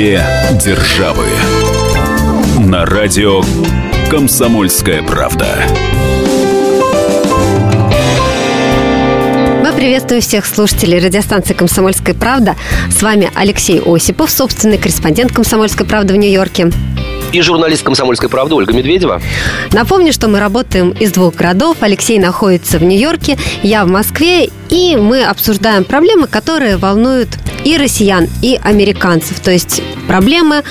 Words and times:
Две 0.00 0.24
державы. 0.64 1.26
На 2.58 2.86
радио 2.86 3.42
Комсомольская 4.08 5.02
правда. 5.02 5.46
Мы 9.62 9.70
приветствуем 9.74 10.22
всех 10.22 10.46
слушателей 10.46 11.00
радиостанции 11.00 11.52
«Комсомольская 11.52 12.14
правда». 12.14 12.56
С 12.88 13.02
вами 13.02 13.30
Алексей 13.34 13.78
Осипов, 13.84 14.30
собственный 14.30 14.78
корреспондент 14.78 15.32
«Комсомольской 15.32 15.84
правды» 15.84 16.14
в 16.14 16.16
Нью-Йорке. 16.16 16.72
И 17.34 17.42
журналист 17.42 17.82
«Комсомольской 17.82 18.30
правды» 18.30 18.54
Ольга 18.54 18.72
Медведева. 18.72 19.20
Напомню, 19.72 20.14
что 20.14 20.28
мы 20.28 20.40
работаем 20.40 20.92
из 20.92 21.12
двух 21.12 21.34
городов. 21.34 21.76
Алексей 21.80 22.18
находится 22.18 22.78
в 22.78 22.84
Нью-Йорке, 22.84 23.36
я 23.62 23.84
в 23.84 23.88
Москве. 23.88 24.48
И 24.70 24.96
мы 24.96 25.24
обсуждаем 25.24 25.84
проблемы, 25.84 26.26
которые 26.26 26.78
волнуют 26.78 27.28
и 27.64 27.76
россиян, 27.76 28.28
и 28.42 28.58
американцев. 28.62 29.40
То 29.40 29.50
есть 29.50 29.82
проблемы 30.06 30.62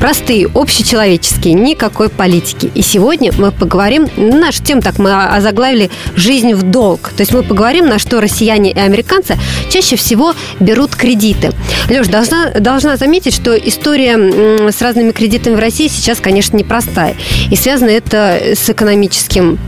простые, 0.00 0.48
общечеловеческие, 0.54 1.54
никакой 1.54 2.08
политики. 2.08 2.70
И 2.74 2.82
сегодня 2.82 3.32
мы 3.36 3.52
поговорим, 3.52 4.08
нашу 4.16 4.62
тему 4.62 4.80
так 4.80 4.98
мы 4.98 5.12
озаглавили 5.12 5.90
«Жизнь 6.16 6.54
в 6.54 6.62
долг». 6.62 7.10
То 7.16 7.20
есть 7.20 7.32
мы 7.32 7.42
поговорим, 7.42 7.86
на 7.86 7.98
что 7.98 8.20
россияне 8.20 8.72
и 8.72 8.78
американцы 8.78 9.38
чаще 9.68 9.96
всего 9.96 10.34
берут 10.58 10.96
кредиты. 10.96 11.52
Леш, 11.88 12.08
должна, 12.08 12.50
должна 12.58 12.96
заметить, 12.96 13.34
что 13.34 13.54
история 13.54 14.70
с 14.70 14.80
разными 14.80 15.12
кредитами 15.12 15.54
в 15.54 15.58
России 15.58 15.88
сейчас, 15.88 16.18
конечно, 16.20 16.56
непростая. 16.56 17.14
И 17.50 17.56
связано 17.56 17.90
это 17.90 18.40
с 18.54 18.70
экономическим 18.70 19.58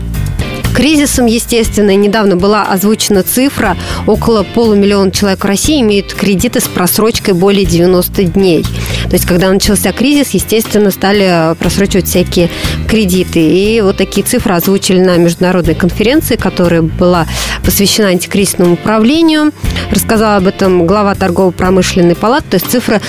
кризисом, 0.73 1.25
естественно. 1.27 1.91
И 1.91 1.95
недавно 1.95 2.35
была 2.35 2.63
озвучена 2.63 3.23
цифра. 3.23 3.77
Около 4.07 4.43
полумиллиона 4.43 5.11
человек 5.11 5.43
в 5.43 5.47
России 5.47 5.81
имеют 5.81 6.13
кредиты 6.13 6.59
с 6.59 6.67
просрочкой 6.67 7.33
более 7.33 7.65
90 7.65 8.23
дней. 8.23 8.63
То 9.05 9.13
есть, 9.13 9.25
когда 9.25 9.51
начался 9.51 9.91
кризис, 9.91 10.31
естественно, 10.31 10.91
стали 10.91 11.55
просрочивать 11.55 12.07
всякие 12.07 12.49
кредиты. 12.87 13.39
И 13.39 13.81
вот 13.81 13.97
такие 13.97 14.25
цифры 14.25 14.55
озвучили 14.55 14.99
на 14.99 15.17
международной 15.17 15.75
конференции, 15.75 16.35
которая 16.35 16.81
была 16.81 17.27
посвящена 17.63 18.09
антикризисному 18.09 18.73
управлению. 18.73 19.51
Рассказала 19.91 20.37
об 20.37 20.47
этом 20.47 20.87
глава 20.87 21.15
торгово-промышленной 21.15 22.15
палаты. 22.15 22.49
То 22.51 22.55
есть 22.55 22.71
цифры 22.71 23.01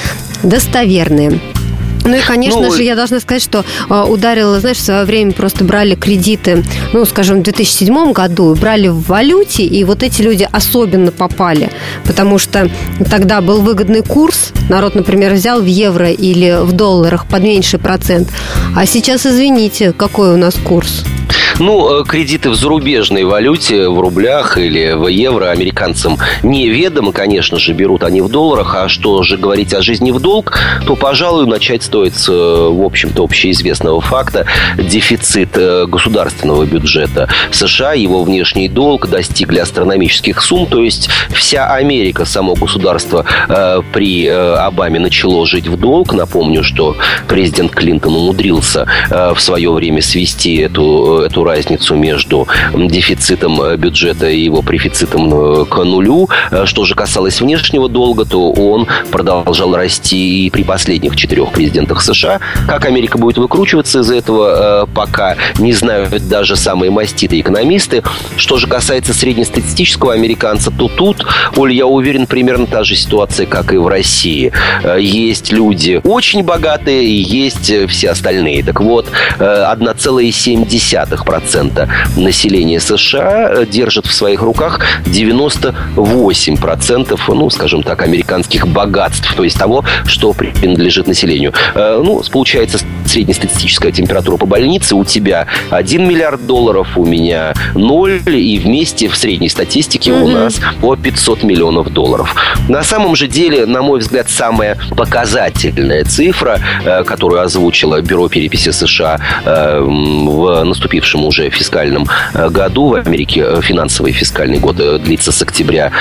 достоверные. 0.42 1.41
Ну 2.05 2.14
и, 2.14 2.20
конечно 2.20 2.60
ну, 2.60 2.72
же, 2.72 2.83
я 2.83 2.94
должна 2.94 3.20
сказать, 3.20 3.42
что 3.42 3.64
э, 3.88 4.02
ударило, 4.02 4.60
знаешь, 4.60 4.77
в 4.77 4.83
свое 4.83 5.05
время 5.05 5.33
просто 5.33 5.64
брали 5.64 5.94
кредиты, 5.94 6.62
ну, 6.92 7.05
скажем, 7.05 7.41
в 7.41 7.42
2007 7.42 8.12
году, 8.12 8.55
брали 8.55 8.88
в 8.88 9.06
валюте, 9.08 9.64
и 9.64 9.84
вот 9.84 10.02
эти 10.02 10.22
люди 10.22 10.46
особенно 10.50 11.12
попали, 11.12 11.70
потому 12.05 12.38
что 12.38 12.70
тогда 13.11 13.41
был 13.41 13.61
выгодный 13.62 14.02
курс, 14.02 14.52
народ, 14.69 14.94
например, 14.94 15.33
взял 15.33 15.61
в 15.61 15.66
евро 15.66 16.11
или 16.11 16.58
в 16.62 16.72
долларах 16.72 17.27
под 17.27 17.42
меньший 17.42 17.78
процент, 17.78 18.28
а 18.77 18.86
сейчас, 18.86 19.27
извините, 19.27 19.92
какой 19.92 20.34
у 20.34 20.36
нас 20.36 20.55
курс? 20.55 21.05
Ну, 21.60 22.00
э, 22.00 22.05
кредиты 22.05 22.50
в 22.50 22.56
зарубежной 22.56 23.22
валюте, 23.22 23.88
в 23.88 24.00
рублях 24.00 24.58
или 24.58 24.92
в 24.92 25.06
евро 25.06 25.50
американцам 25.50 26.19
неведомо, 26.42 27.12
конечно 27.12 27.58
же, 27.61 27.74
берут 27.74 28.02
они 28.02 28.20
в 28.22 28.28
долларах. 28.28 28.74
А 28.74 28.88
что 28.88 29.22
же 29.22 29.36
говорить 29.36 29.72
о 29.72 29.80
жизни 29.80 30.11
в 30.11 30.19
долг, 30.19 30.58
то, 30.84 30.96
пожалуй, 30.96 31.46
начать 31.46 31.84
стоит 31.84 32.16
с, 32.16 32.28
э, 32.28 32.33
в 32.33 32.83
общем-то, 32.84 33.22
общеизвестного 33.22 34.00
факта. 34.00 34.46
Дефицит 34.77 35.50
э, 35.55 35.86
государственного 35.86 36.64
бюджета 36.64 37.28
США, 37.52 37.92
его 37.92 38.24
внешний 38.24 38.68
долг 38.68 39.08
достигли 39.08 39.61
астрономических 39.61 40.42
сумм. 40.42 40.66
То 40.66 40.83
есть 40.83 41.08
вся 41.30 41.72
Америка, 41.72 42.24
само 42.24 42.55
государство 42.55 43.24
при 43.92 44.27
Обаме 44.27 44.98
начало 44.98 45.46
жить 45.46 45.68
в 45.68 45.78
долг. 45.78 46.12
Напомню, 46.12 46.64
что 46.64 46.96
президент 47.28 47.72
Клинтон 47.72 48.14
умудрился 48.14 48.86
в 49.11 49.39
свое 49.39 49.72
время 49.72 50.02
свести 50.02 50.56
эту, 50.56 51.20
эту 51.20 51.43
разницу 51.44 51.94
между 51.94 52.46
дефицитом 52.74 53.60
э, 53.62 53.77
бюджета 53.77 54.28
и 54.28 54.40
его 54.40 54.62
префицитом 54.62 55.32
э, 55.32 55.64
к 55.64 55.77
нулю. 55.84 56.28
Э, 56.50 56.64
что 56.66 56.84
же 56.84 56.94
касалось 56.94 57.40
внешнего 57.40 57.88
долга, 57.88 58.24
то 58.24 58.52
он 58.52 58.86
продолжал 59.10 59.74
расти 59.74 60.46
и 60.46 60.50
при 60.50 60.62
последних 60.64 61.16
четырех 61.16 61.52
президентах 61.52 62.02
США. 62.02 62.40
Как 62.66 62.84
Америка 62.84 63.18
будет 63.18 63.38
выкручиваться 63.38 64.00
из 64.00 64.10
этого, 64.10 64.88
пока 64.94 65.36
не 65.58 65.72
знают 65.72 66.28
даже 66.28 66.56
самые 66.56 66.90
маститые 66.90 67.40
экономисты. 67.40 68.02
Что 68.36 68.58
же 68.58 68.66
касается 68.66 69.14
среднестатистического 69.14 70.12
американца, 70.12 70.70
то 70.70 70.88
тут, 70.88 71.24
Оль, 71.56 71.72
я 71.72 71.86
уверен, 71.86 72.26
примерно 72.26 72.66
та 72.66 72.84
же 72.84 72.96
ситуация, 72.96 73.46
как 73.46 73.72
и 73.72 73.76
в 73.76 73.86
России. 73.86 74.52
Есть 74.98 75.52
люди 75.52 76.00
очень 76.05 76.42
богатые, 76.42 77.20
есть 77.22 77.72
все 77.88 78.11
остальные. 78.11 78.64
Так 78.64 78.80
вот, 78.80 79.06
1,7% 79.38 81.24
40% 81.34 81.89
населения 82.17 82.80
США 82.80 83.64
держит 83.67 84.06
в 84.06 84.12
своих 84.12 84.42
руках 84.42 84.80
98%, 85.06 87.20
ну, 87.28 87.50
скажем 87.50 87.83
так, 87.83 88.02
американских 88.02 88.68
богатств, 88.68 89.34
то 89.34 89.44
есть 89.44 89.58
того, 89.58 89.84
что 90.06 90.33
принадлежит 90.33 91.06
населению. 91.06 91.52
Э, 91.74 92.00
ну, 92.05 92.23
получается, 92.30 92.78
среднестатистическая 93.06 93.92
температура 93.92 94.36
по 94.36 94.46
больнице 94.46 94.94
у 94.94 95.05
тебя 95.05 95.46
1 95.70 96.08
миллиард 96.08 96.46
долларов, 96.46 96.96
у 96.96 97.05
меня 97.05 97.55
0, 97.74 98.23
и 98.27 98.58
вместе 98.58 99.08
в 99.08 99.17
средней 99.17 99.48
статистике 99.48 100.11
mm-hmm. 100.11 100.23
у 100.23 100.28
нас 100.28 100.61
по 100.80 100.96
500 100.96 101.42
миллионов 101.42 101.92
долларов. 101.92 102.34
На 102.68 102.83
самом 102.83 103.17
же 103.17 103.28
деле, 103.28 103.67
на 103.67 103.83
мой 103.83 104.00
взгляд, 104.00 104.30
самая 104.30 104.78
показательная 104.96 106.05
цифра, 106.05 106.61
э, 106.84 107.05
которую 107.05 107.42
озвучила 107.42 108.00
Бюро 108.00 108.28
переписи 108.28 108.70
США 108.70 109.18
э, 109.44 109.80
в 109.80 110.64
наступившем 110.64 111.23
уже 111.27 111.51
фискальном 111.64 112.07
э, 112.35 112.51
году. 112.51 112.89
В 112.89 112.95
Америке 112.95 113.45
э, 113.46 113.61
финансовый 113.62 114.12
фискальный 114.12 114.58
год 114.58 114.77
э, 114.79 114.98
длится 114.98 115.33
с 115.33 115.42
октября 115.42 115.92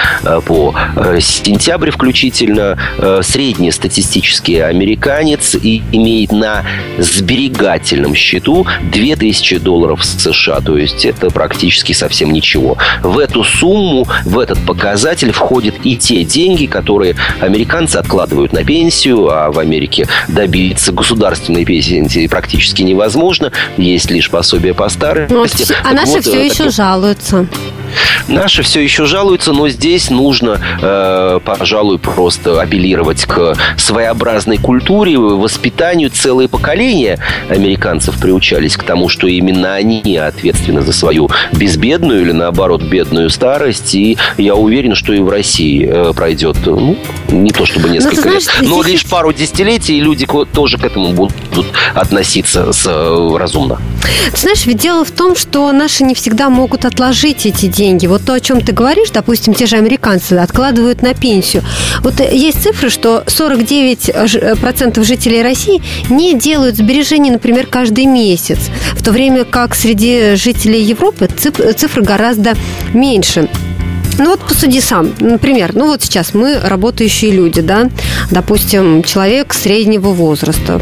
по 0.46 0.76
сентябрь 1.20 1.92
включительно. 1.92 2.78
Среднестатистический 3.22 4.60
американец 4.60 5.56
и 5.56 5.82
имеет 5.92 6.32
на 6.32 6.66
сберегательном 6.98 8.16
счету 8.16 8.66
2000 8.92 9.60
долларов 9.60 10.04
США. 10.04 10.60
То 10.62 10.78
есть 10.78 11.06
это 11.06 11.30
практически 11.30 11.94
совсем 11.94 12.32
ничего. 12.32 12.78
В 13.02 13.20
эту 13.20 13.44
сумму, 13.44 14.08
в 14.26 14.40
этот 14.40 14.60
показатель 14.66 15.32
входят 15.32 15.76
и 15.84 15.96
те 15.96 16.24
деньги, 16.24 16.66
которые 16.66 17.16
американцы 17.40 17.98
откладывают 17.98 18.54
на 18.54 18.64
пенсию, 18.64 19.30
а 19.30 19.52
в 19.52 19.60
Америке 19.60 20.08
добиться 20.28 20.92
государственной 20.92 21.66
пенсии 21.66 22.28
практически 22.28 22.82
невозможно. 22.82 23.52
Есть 23.78 24.12
лишь 24.12 24.30
пособие 24.30 24.74
по 24.74 24.90
старым 25.14 25.28
ну, 25.30 25.46
а 25.84 25.94
наши 25.94 26.12
вот, 26.12 26.22
все 26.22 26.42
э, 26.42 26.46
еще 26.46 26.70
жалуются. 26.70 27.48
Наши 28.28 28.64
все 28.64 28.82
еще 28.82 29.06
жалуются, 29.06 29.54
но 29.54 29.70
здесь 29.70 30.10
нужно, 30.10 30.60
э, 30.82 31.40
пожалуй, 31.44 32.00
просто 32.00 32.62
апеллировать 32.62 33.26
к 33.26 33.56
своеобразной 33.78 34.58
культуре, 34.58 35.18
воспитанию. 35.18 36.10
Целые 36.10 36.48
поколения 36.48 37.20
американцев 37.50 38.18
приучались 38.20 38.78
к 38.78 38.84
тому, 38.84 39.10
что 39.10 39.28
именно 39.28 39.76
они 39.76 40.18
ответственны 40.18 40.82
за 40.82 40.94
свою 40.94 41.30
безбедную 41.52 42.22
или, 42.22 42.32
наоборот, 42.32 42.82
бедную 42.82 43.30
старость. 43.30 43.94
И 43.96 44.18
я 44.38 44.56
уверен, 44.56 44.96
что 44.96 45.14
и 45.14 45.20
в 45.20 45.30
России 45.30 45.88
э, 45.88 46.14
пройдет, 46.14 46.58
ну, 46.66 46.98
не 47.30 47.52
то 47.52 47.66
чтобы 47.66 47.88
ну, 47.88 47.94
несколько 47.94 48.22
знаешь, 48.22 48.46
лет, 48.46 48.70
но 48.70 48.82
лишь 48.82 49.06
пару 49.06 49.34
десятилетий, 49.34 49.98
и 49.98 50.02
люди 50.02 50.28
тоже 50.54 50.78
к 50.78 50.84
этому 50.84 51.14
будут 51.14 51.36
относиться 51.94 52.72
с, 52.72 52.86
э, 52.88 53.38
разумно. 53.38 53.80
Ты 54.32 54.38
знаешь, 54.38 54.66
ведь 54.66 54.78
дело 54.78 55.03
в 55.04 55.12
том, 55.12 55.36
что 55.36 55.72
наши 55.72 56.04
не 56.04 56.16
всегда 56.16 56.50
могут 56.50 56.86
отложить 56.86 57.46
эти 57.46 57.68
деньги. 57.68 58.08
Вот 58.08 58.24
то, 58.26 58.34
о 58.34 58.40
чем 58.40 58.62
ты 58.62 58.72
говоришь, 58.72 59.12
допустим, 59.12 59.54
те 59.54 59.66
же 59.66 59.76
американцы 59.76 60.34
откладывают 60.34 61.02
на 61.02 61.14
пенсию. 61.14 61.64
Вот 62.02 62.20
э, 62.20 62.36
есть 62.36 62.64
цифры, 62.64 62.90
что 62.90 63.24
49% 63.28 65.00
э, 65.00 65.04
жителей 65.04 65.42
России 65.42 65.82
не 66.10 66.34
делают 66.34 66.78
сбережений, 66.78 67.32
например, 67.32 67.68
каждый 67.68 68.06
месяц, 68.06 68.60
в 68.94 69.04
то 69.04 69.12
время 69.12 69.46
как 69.46 69.76
среди 69.76 70.36
жителей 70.36 70.84
Европы 70.84 71.28
цифры 71.28 72.04
гораздо 72.04 72.54
меньше. 72.94 73.50
Ну 74.20 74.30
вот 74.30 74.42
посуди 74.42 74.80
сам. 74.80 75.12
Например, 75.20 75.72
ну 75.74 75.88
вот 75.88 76.04
сейчас 76.04 76.34
мы 76.34 76.60
работающие 76.64 77.32
люди, 77.32 77.62
да, 77.62 77.90
допустим, 78.30 79.04
человек 79.04 79.54
среднего 79.54 80.10
возраста. 80.10 80.82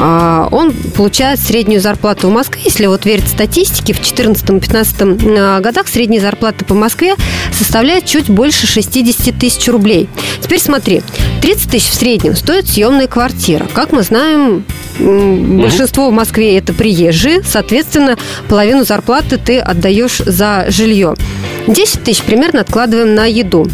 А, 0.00 0.48
он 0.52 0.72
получает 0.72 1.40
среднюю 1.40 1.80
зарплату 1.80 2.28
в 2.28 2.32
Москве, 2.32 2.62
если 2.64 2.86
вот 2.86 3.04
верить 3.04 3.28
статистике, 3.28 3.92
в 3.92 4.00
2014-2015 4.00 5.36
а, 5.38 5.60
годах 5.60 5.88
средняя 5.88 6.20
зарплата 6.20 6.64
по 6.64 6.74
Москве 6.74 7.14
составляет 7.52 8.04
чуть 8.04 8.30
больше 8.30 8.66
60 8.66 9.36
тысяч 9.38 9.68
рублей. 9.68 10.08
Теперь 10.40 10.60
смотри, 10.60 11.02
30 11.42 11.70
тысяч 11.70 11.88
в 11.88 11.94
среднем 11.94 12.36
стоит 12.36 12.68
съемная 12.68 13.08
квартира. 13.08 13.66
Как 13.74 13.92
мы 13.92 14.02
знаем, 14.02 14.64
большинство 14.98 16.10
в 16.10 16.12
Москве 16.12 16.56
это 16.58 16.72
приезжие, 16.72 17.42
соответственно, 17.42 18.16
половину 18.48 18.84
зарплаты 18.84 19.38
ты 19.38 19.58
отдаешь 19.58 20.18
за 20.18 20.66
жилье. 20.68 21.14
10 21.66 22.04
тысяч 22.04 22.22
примерно 22.22 22.60
откладываем 22.60 23.14
на 23.14 23.26
еду. 23.26 23.68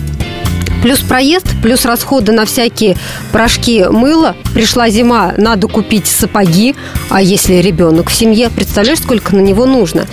Плюс 0.83 1.01
проезд, 1.01 1.47
плюс 1.63 1.85
расходы 1.87 2.33
на 2.33 2.45
всякие 2.45 2.97
порошки 3.33 3.87
мыла. 3.89 4.37
Пришла 4.53 4.91
зима, 4.91 5.33
надо 5.39 5.67
купить 5.67 6.07
сапоги. 6.07 6.75
А 7.09 7.23
если 7.23 7.55
ребенок 7.55 8.11
в 8.11 8.15
семье, 8.15 8.51
представляешь, 8.51 9.01
сколько 9.01 9.35
на 9.35 9.41
него 9.41 9.65
нужно? 9.65 10.07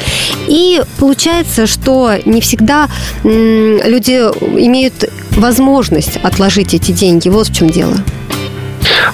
И 0.47 0.81
получается, 0.97 1.67
что 1.67 2.13
не 2.25 2.39
всегда 2.39 2.87
люди 3.23 4.13
имеют 4.65 5.09
возможность 5.31 6.17
отложить 6.23 6.73
эти 6.73 6.91
деньги. 6.91 7.27
Вот 7.29 7.47
в 7.47 7.55
чем 7.55 7.69
дело. 7.69 7.97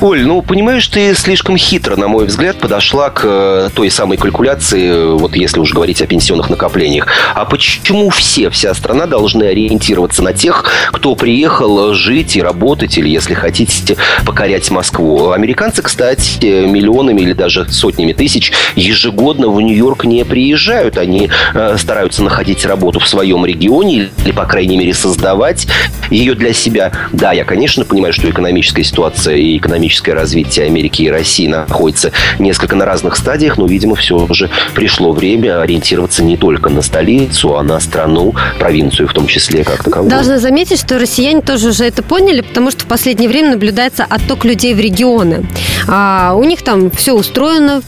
Оль, 0.02 0.26
ну, 0.26 0.42
понимаешь, 0.42 0.88
ты 0.88 1.14
слишком 1.16 1.58
хитро, 1.58 1.96
на 1.96 2.08
мой 2.08 2.26
взгляд, 2.26 2.58
подошла 2.58 3.10
к 3.10 3.22
э, 3.24 3.70
той 3.74 3.90
самой 3.90 4.18
калькуляции, 4.18 4.90
э, 4.90 5.12
вот 5.14 5.36
если 5.36 5.60
уж 5.60 5.74
говорить 5.74 6.02
о 6.02 6.08
пенсионных 6.08 6.50
накоплениях. 6.50 7.08
А 7.34 7.46
почему 7.46 8.10
все, 8.10 8.50
вся 8.50 8.74
страна 8.74 9.06
должны 9.08 9.44
ориентироваться 9.44 10.24
на 10.24 10.34
тех, 10.34 10.66
кто 10.92 11.16
приехал 11.16 11.94
жить 11.94 12.36
и 12.36 12.42
работать, 12.42 12.98
или, 12.98 13.10
если 13.10 13.34
хотите, 13.34 13.98
покорять 14.26 14.70
Москву? 14.72 15.32
Американцы, 15.32 15.82
кстати, 15.82 16.66
миллионами 16.66 17.22
или 17.22 17.34
даже 17.34 17.68
сотнями 17.70 18.14
тысяч 18.14 18.52
ежегодно 18.76 19.50
в 19.50 19.60
Нью-Йорк 19.62 20.06
не 20.06 20.24
приезжают. 20.26 20.98
Они 20.98 21.30
э, 21.54 21.76
стараются 21.78 22.24
находить 22.24 22.66
работу 22.66 23.00
в 23.00 23.08
своем 23.08 23.46
регионе 23.46 24.10
или, 24.24 24.32
по 24.32 24.46
крайней 24.46 24.78
мере, 24.78 24.94
создавать 24.94 25.68
ее 26.10 26.36
для 26.36 26.54
себя. 26.54 26.92
Да, 27.12 27.32
я, 27.32 27.46
конечно, 27.46 27.86
понимаю, 27.86 28.14
что 28.14 28.30
экономическая 28.30 28.84
ситуация 28.84 29.36
и 29.36 29.60
экономическое 29.78 30.14
развитие 30.14 30.66
Америки 30.66 31.04
и 31.04 31.10
России 31.10 31.48
находится 31.48 32.12
несколько 32.40 32.76
на 32.76 32.86
разных 32.86 33.16
стадиях, 33.16 33.58
но, 33.58 33.68
видимо, 33.68 33.96
все 33.96 34.28
же 34.32 34.50
пришло 34.74 35.12
время 35.12 35.62
ориентироваться 35.62 36.24
не 36.24 36.36
только 36.36 36.70
на 36.70 36.82
столицу, 36.82 37.58
а 37.58 37.64
на 37.64 37.80
страну, 37.80 38.34
провинцию 38.60 39.08
в 39.08 39.14
том 39.14 39.28
числе 39.28 39.64
как 39.64 39.84
таковую. 39.84 40.10
Должна 40.10 40.40
заметить, 40.40 40.80
что 40.80 40.98
россияне 40.98 41.42
тоже 41.42 41.70
уже 41.70 41.86
это 41.86 42.02
поняли, 42.02 42.42
потому 42.42 42.72
что 42.72 42.86
в 42.86 42.88
последнее 42.88 43.30
время 43.30 43.52
наблюдается 43.52 44.04
отток 44.04 44.46
людей 44.46 44.74
в 44.74 44.80
регионы. 44.80 45.46
А 45.88 46.34
у 46.36 46.44
них 46.44 46.64
там 46.64 46.90
все 46.90 47.14
устроено, 47.14 47.82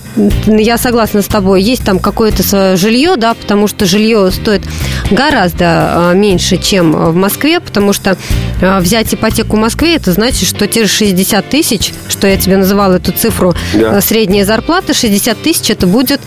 я 0.46 0.78
согласна 0.78 1.22
с 1.24 1.28
тобой, 1.28 1.64
есть 1.64 1.84
там 1.84 1.98
какое-то 2.00 2.78
жилье, 2.78 3.16
да, 3.16 3.34
потому 3.34 3.68
что 3.68 3.86
жилье 3.86 4.30
стоит 4.32 4.62
гораздо 5.10 5.66
а, 5.66 6.14
меньше, 6.14 6.58
чем 6.58 6.92
в 6.92 7.16
Москве, 7.16 7.60
потому 7.60 7.94
что 7.94 8.16
а, 8.62 8.80
взять 8.80 9.14
ипотеку 9.14 9.56
в 9.56 9.60
Москве, 9.60 9.96
это 9.96 10.12
значит, 10.12 10.48
что 10.48 10.68
те 10.68 10.84
же 10.84 10.90
60 10.90 11.50
тысяч, 11.50 11.79
что 12.08 12.28
я 12.28 12.38
тебе 12.38 12.58
называла 12.58 12.96
эту 12.96 13.12
цифру, 13.12 13.54
да. 13.74 13.98
А, 13.98 14.02
средняя 14.02 14.46
зарплата, 14.46 14.94
60 14.94 15.42
тысяч, 15.42 15.70
это 15.70 15.88
будет 15.88 16.22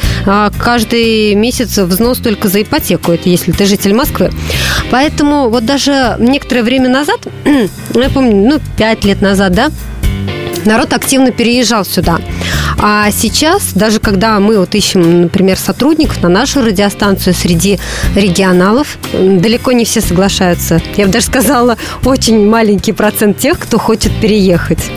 каждый 0.58 1.34
месяц 1.34 1.78
взнос 1.78 2.18
только 2.18 2.48
за 2.48 2.62
ипотеку, 2.62 3.12
это 3.12 3.28
если 3.28 3.52
ты 3.52 3.66
житель 3.66 3.94
Москвы. 3.94 4.30
Поэтому 4.90 5.48
вот 5.48 5.64
даже 5.64 6.16
некоторое 6.18 6.62
время 6.62 6.88
назад, 6.88 7.20
я 7.94 8.10
помню, 8.10 8.48
ну, 8.48 8.60
5 8.76 9.04
лет 9.04 9.20
назад, 9.20 9.52
да, 9.52 9.70
народ 10.64 10.92
активно 10.92 11.30
переезжал 11.30 11.84
сюда. 11.84 12.18
А 12.78 13.10
сейчас, 13.10 13.72
даже 13.74 14.00
когда 14.00 14.40
мы 14.40 14.58
вот 14.58 14.74
ищем, 14.74 15.22
например, 15.22 15.56
сотрудников 15.56 16.22
на 16.22 16.28
нашу 16.28 16.62
радиостанцию 16.62 17.34
среди 17.34 17.78
регионалов, 18.16 18.98
далеко 19.12 19.72
не 19.72 19.84
все 19.84 20.00
соглашаются. 20.00 20.80
Я 20.96 21.06
бы 21.06 21.12
даже 21.12 21.26
сказала, 21.26 21.78
очень 22.04 22.48
маленький 22.48 22.92
процент 22.92 23.38
тех, 23.38 23.58
кто 23.58 23.78
хочет 23.78 24.12
переехать. 24.20 24.90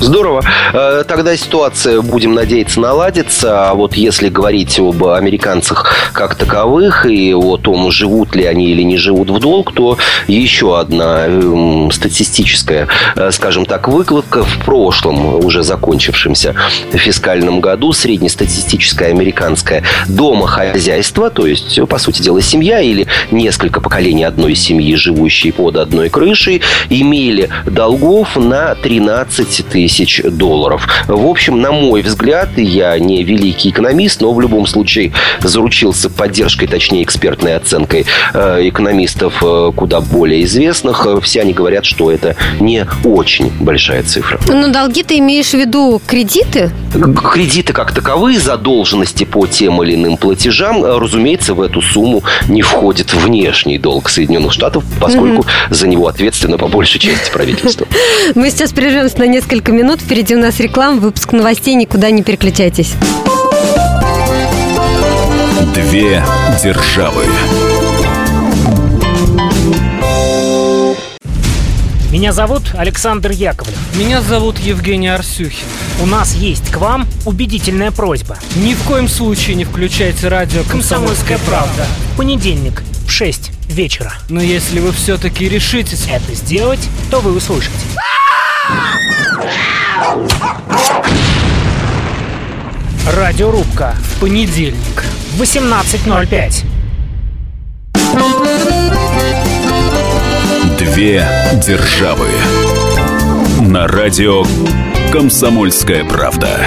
Здорово. 0.00 0.42
Э, 0.72 1.04
тогда 1.06 1.36
ситуация, 1.36 2.00
будем 2.00 2.32
надеяться, 2.34 2.80
наладится. 2.80 3.70
А 3.70 3.74
вот 3.74 3.94
если 3.94 4.30
говорить 4.30 4.78
об 4.80 5.04
американцах 5.04 6.10
как 6.14 6.36
таковых 6.36 7.04
и 7.04 7.34
о 7.34 7.58
том, 7.58 7.90
живут 7.90 8.34
ли 8.34 8.46
они 8.46 8.70
или 8.70 8.82
не 8.82 8.96
живут 8.96 9.28
в 9.28 9.38
долг, 9.38 9.74
то 9.74 9.98
еще 10.26 10.80
одна 10.80 11.26
эм, 11.26 11.90
статистическая, 11.90 12.88
э, 13.14 13.30
скажем 13.30 13.66
так, 13.66 13.88
выкладка 13.88 14.42
в 14.42 14.64
прошлом, 14.64 15.44
уже 15.44 15.62
закончившемся 15.62 16.54
фискальном 16.92 17.60
году, 17.60 17.92
среднестатистическое 17.92 19.10
американское 19.10 19.82
домохозяйство, 20.08 21.28
то 21.28 21.46
есть, 21.46 21.78
по 21.88 21.98
сути 21.98 22.22
дела, 22.22 22.40
семья 22.40 22.80
или 22.80 23.06
несколько 23.30 23.80
поколений 23.80 24.24
одной 24.24 24.54
семьи, 24.54 24.94
живущие 24.94 25.52
под 25.52 25.76
одной 25.76 26.08
крышей, 26.08 26.62
имели 26.88 27.50
долгов 27.66 28.36
на 28.36 28.74
13 28.74 29.68
тысяч 29.68 29.89
тысяч 29.90 30.22
долларов. 30.24 30.86
В 31.08 31.26
общем, 31.26 31.60
на 31.60 31.72
мой 31.72 32.02
взгляд, 32.02 32.50
я 32.56 32.96
не 32.98 33.24
великий 33.24 33.70
экономист, 33.70 34.20
но 34.20 34.32
в 34.32 34.40
любом 34.40 34.66
случае 34.66 35.12
заручился 35.40 36.08
поддержкой, 36.08 36.68
точнее, 36.68 37.02
экспертной 37.02 37.56
оценкой 37.56 38.06
э, 38.32 38.68
экономистов 38.68 39.42
э, 39.42 39.72
куда 39.74 40.00
более 40.00 40.44
известных. 40.44 41.06
Все 41.22 41.40
они 41.40 41.52
говорят, 41.52 41.84
что 41.84 42.12
это 42.12 42.36
не 42.60 42.86
очень 43.04 43.50
большая 43.58 44.04
цифра. 44.04 44.38
Но 44.46 44.68
долги 44.68 45.02
ты 45.02 45.18
имеешь 45.18 45.50
в 45.50 45.54
виду 45.54 46.00
кредиты? 46.06 46.70
Кредиты 47.32 47.72
как 47.72 47.92
таковые, 47.92 48.38
задолженности 48.38 49.24
по 49.24 49.46
тем 49.48 49.82
или 49.82 49.96
иным 49.96 50.16
платежам, 50.16 50.84
э, 50.84 50.98
разумеется, 50.98 51.54
в 51.54 51.60
эту 51.60 51.82
сумму 51.82 52.22
не 52.48 52.62
входит 52.62 53.12
внешний 53.12 53.78
долг 53.78 54.08
Соединенных 54.08 54.52
Штатов, 54.52 54.84
поскольку 55.00 55.42
mm-hmm. 55.42 55.74
за 55.74 55.88
него 55.88 56.06
ответственно 56.06 56.58
по 56.58 56.68
большей 56.68 57.00
части 57.00 57.30
правительство. 57.32 57.88
Мы 58.36 58.50
сейчас 58.50 58.72
прервемся 58.72 59.18
на 59.18 59.26
несколько 59.26 59.72
минут 59.72 59.79
минут. 59.80 60.00
Впереди 60.00 60.34
у 60.34 60.38
нас 60.38 60.60
реклама, 60.60 61.00
выпуск 61.00 61.32
новостей. 61.32 61.74
Никуда 61.74 62.10
не 62.10 62.22
переключайтесь. 62.22 62.92
Две 65.74 66.22
державы. 66.62 67.24
Меня 72.12 72.32
зовут 72.32 72.62
Александр 72.76 73.30
Яковлев. 73.30 73.78
Меня 73.94 74.20
зовут 74.20 74.58
Евгений 74.58 75.08
Арсюхин. 75.08 75.66
У 76.02 76.06
нас 76.06 76.34
есть 76.34 76.70
к 76.70 76.76
вам 76.76 77.06
убедительная 77.24 77.92
просьба. 77.92 78.36
Ни 78.56 78.74
в 78.74 78.82
коем 78.82 79.08
случае 79.08 79.54
не 79.56 79.64
включайте 79.64 80.28
радио 80.28 80.62
«Комсомольская, 80.64 81.38
правда». 81.46 81.86
В 82.12 82.16
понедельник 82.18 82.82
в 83.06 83.10
6 83.10 83.52
вечера. 83.68 84.12
Но 84.28 84.42
если 84.42 84.80
вы 84.80 84.92
все-таки 84.92 85.48
решитесь 85.48 86.06
это 86.10 86.34
сделать, 86.34 86.80
то 87.10 87.20
вы 87.20 87.32
услышите. 87.32 87.70
Радиорубка. 93.06 93.94
Понедельник. 94.20 95.04
18.05. 95.38 96.64
Две 100.78 101.26
державы. 101.64 102.28
На 103.60 103.86
радио 103.86 104.44
«Комсомольская 105.12 106.04
правда». 106.04 106.66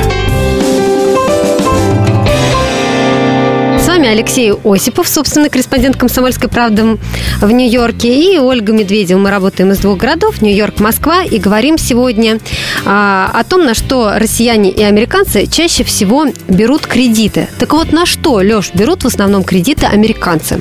Вами 4.04 4.16
Алексей 4.16 4.52
Осипов, 4.52 5.08
собственно, 5.08 5.50
корреспондент 5.50 5.96
«Комсомольской 5.96 6.50
правды» 6.50 6.98
в 7.40 7.50
Нью-Йорке, 7.50 8.34
и 8.34 8.38
Ольга 8.38 8.74
Медведева. 8.74 9.18
Мы 9.18 9.30
работаем 9.30 9.72
из 9.72 9.80
двух 9.80 9.98
городов, 9.98 10.42
Нью-Йорк, 10.42 10.82
Москва, 10.82 11.24
и 11.24 11.40
говорим 11.40 11.78
сегодня 11.78 12.40
а, 12.86 13.32
о 13.34 13.44
том, 13.46 13.66
на 13.66 13.74
что 13.74 14.14
россияне 14.18 14.72
и 14.72 14.84
американцы 14.84 15.46
чаще 15.46 15.86
всего 15.86 16.26
берут 16.50 16.86
кредиты. 16.86 17.48
Так 17.60 17.72
вот, 17.72 17.94
на 17.94 18.06
что, 18.06 18.34
Леш, 18.36 18.72
берут 18.74 19.04
в 19.04 19.08
основном 19.08 19.44
кредиты 19.44 19.86
американцы? 19.86 20.60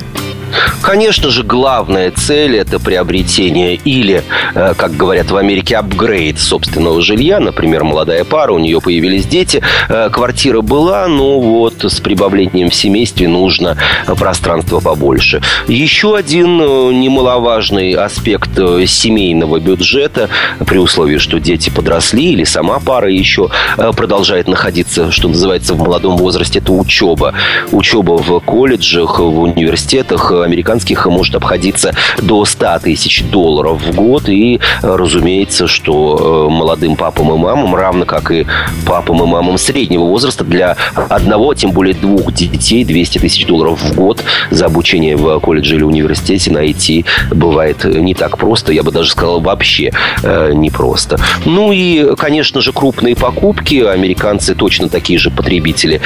Конечно 0.81 1.29
же, 1.29 1.43
главная 1.43 2.11
цель– 2.11 2.57
это 2.57 2.79
приобретение 2.79 3.75
или, 3.75 4.23
э, 4.53 4.73
как 4.77 4.95
говорят 4.95 5.31
в 5.31 5.37
Америке, 5.37 5.77
апгрейд 5.77 6.39
собственного 6.39 7.01
жилья. 7.01 7.39
Например, 7.39 7.83
молодая 7.83 8.23
пара, 8.23 8.51
у 8.51 8.59
нее 8.59 8.81
появились 8.81 9.25
дети, 9.25 9.61
э, 9.89 10.09
квартира 10.11 10.61
была, 10.61 11.07
но 11.07 11.39
вот 11.39 11.83
с 11.83 11.99
прибавлением 11.99 12.69
в 12.69 12.75
семействе 12.75 13.27
нужно 13.27 13.77
пространство 14.17 14.79
побольше. 14.79 15.41
Еще 15.67 16.15
один 16.15 16.61
э, 16.61 16.93
немаловажный 16.93 17.93
аспект 17.93 18.53
семейного 18.53 19.59
бюджета, 19.59 20.29
при 20.65 20.77
условии, 20.77 21.17
что 21.17 21.39
дети 21.39 21.69
подросли 21.69 22.31
или 22.33 22.43
сама 22.43 22.79
пара 22.79 23.09
еще 23.09 23.49
продолжает 23.95 24.47
находиться, 24.47 25.11
что 25.11 25.27
называется, 25.27 25.73
в 25.73 25.79
молодом 25.79 26.17
возрасте, 26.17 26.59
это 26.59 26.73
учеба. 26.73 27.33
Учеба 27.71 28.17
в 28.17 28.39
колледжах, 28.39 29.19
в 29.19 29.41
университетах, 29.41 30.31
американских 30.43 31.05
может 31.05 31.35
обходиться 31.35 31.93
до 32.21 32.45
100 32.45 32.79
тысяч 32.83 33.23
долларов 33.23 33.81
в 33.81 33.95
год. 33.95 34.29
И, 34.29 34.59
разумеется, 34.81 35.67
что 35.67 36.47
э, 36.49 36.53
молодым 36.53 36.95
папам 36.95 37.33
и 37.33 37.37
мамам, 37.37 37.75
равно 37.75 38.05
как 38.05 38.31
и 38.31 38.45
папам 38.85 39.23
и 39.23 39.25
мамам 39.25 39.57
среднего 39.57 40.03
возраста, 40.03 40.43
для 40.43 40.75
одного, 40.95 41.53
тем 41.53 41.71
более 41.71 41.93
двух 41.93 42.33
детей 42.33 42.83
200 42.83 43.19
тысяч 43.19 43.45
долларов 43.45 43.81
в 43.81 43.95
год 43.95 44.23
за 44.51 44.65
обучение 44.65 45.15
в 45.15 45.39
колледже 45.39 45.75
или 45.75 45.83
университете 45.83 46.51
найти 46.51 47.05
бывает 47.31 47.83
не 47.83 48.13
так 48.13 48.37
просто. 48.37 48.73
Я 48.73 48.83
бы 48.83 48.91
даже 48.91 49.11
сказал, 49.11 49.39
вообще 49.39 49.91
э, 50.23 50.51
непросто. 50.53 51.19
Ну 51.45 51.71
и, 51.71 52.15
конечно 52.15 52.61
же, 52.61 52.71
крупные 52.71 53.15
покупки. 53.15 53.83
Американцы 53.83 54.55
точно 54.55 54.89
такие 54.89 55.19
же 55.19 55.29
потребители 55.29 56.01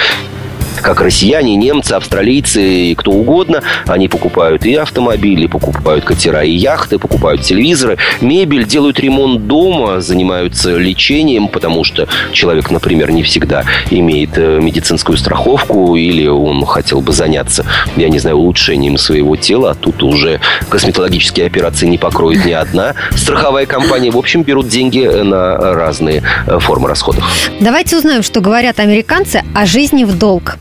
как 0.81 1.01
россияне, 1.01 1.55
немцы, 1.55 1.93
австралийцы 1.93 2.91
и 2.91 2.95
кто 2.95 3.11
угодно. 3.11 3.61
Они 3.85 4.07
покупают 4.07 4.65
и 4.65 4.75
автомобили, 4.75 5.47
покупают 5.47 6.05
катера 6.05 6.43
и 6.43 6.51
яхты, 6.51 6.99
покупают 6.99 7.41
телевизоры, 7.41 7.97
мебель, 8.21 8.65
делают 8.65 8.99
ремонт 8.99 9.47
дома, 9.47 10.01
занимаются 10.01 10.75
лечением, 10.77 11.47
потому 11.47 11.83
что 11.83 12.07
человек, 12.31 12.71
например, 12.71 13.11
не 13.11 13.23
всегда 13.23 13.63
имеет 13.89 14.37
э, 14.37 14.59
медицинскую 14.61 15.17
страховку 15.17 15.95
или 15.95 16.27
он 16.27 16.65
хотел 16.65 17.01
бы 17.01 17.13
заняться, 17.13 17.65
я 17.95 18.09
не 18.09 18.19
знаю, 18.19 18.37
улучшением 18.37 18.97
своего 18.97 19.35
тела, 19.35 19.71
а 19.71 19.75
тут 19.75 20.03
уже 20.03 20.39
косметологические 20.69 21.45
операции 21.45 21.87
не 21.87 21.97
покроет 21.97 22.45
ни 22.45 22.51
одна 22.51 22.95
страховая 23.15 23.65
компания. 23.65 24.11
В 24.11 24.17
общем, 24.17 24.43
берут 24.43 24.67
деньги 24.67 24.99
на 24.99 25.57
разные 25.57 26.23
э, 26.45 26.59
формы 26.59 26.87
расходов. 26.87 27.23
Давайте 27.59 27.97
узнаем, 27.97 28.23
что 28.23 28.41
говорят 28.41 28.79
американцы 28.79 29.43
о 29.55 29.65
жизни 29.65 30.03
в 30.03 30.17
долг. 30.17 30.57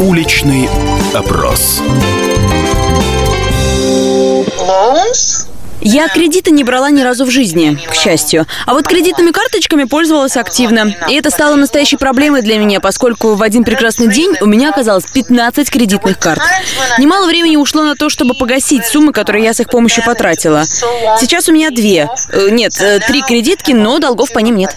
Уличный 0.00 0.68
опрос. 1.14 1.80
Я 5.88 6.08
кредиты 6.08 6.50
не 6.50 6.64
брала 6.64 6.90
ни 6.90 7.00
разу 7.00 7.24
в 7.24 7.30
жизни, 7.30 7.78
к 7.88 7.94
счастью. 7.94 8.44
А 8.66 8.74
вот 8.74 8.88
кредитными 8.88 9.30
карточками 9.30 9.84
пользовалась 9.84 10.36
активно. 10.36 10.96
И 11.08 11.14
это 11.14 11.30
стало 11.30 11.54
настоящей 11.54 11.96
проблемой 11.96 12.42
для 12.42 12.58
меня, 12.58 12.80
поскольку 12.80 13.36
в 13.36 13.42
один 13.42 13.62
прекрасный 13.62 14.08
день 14.08 14.34
у 14.40 14.46
меня 14.46 14.70
оказалось 14.70 15.04
15 15.04 15.70
кредитных 15.70 16.18
карт. 16.18 16.42
Немало 16.98 17.28
времени 17.28 17.54
ушло 17.54 17.84
на 17.84 17.94
то, 17.94 18.08
чтобы 18.08 18.34
погасить 18.34 18.84
суммы, 18.84 19.12
которые 19.12 19.44
я 19.44 19.54
с 19.54 19.60
их 19.60 19.68
помощью 19.68 20.04
потратила. 20.04 20.64
Сейчас 20.64 21.48
у 21.48 21.52
меня 21.52 21.70
две. 21.70 22.08
Э, 22.32 22.48
нет, 22.50 22.72
э, 22.80 22.98
три 23.06 23.22
кредитки, 23.22 23.70
но 23.70 24.00
долгов 24.00 24.32
по 24.32 24.40
ним 24.40 24.56
нет. 24.56 24.74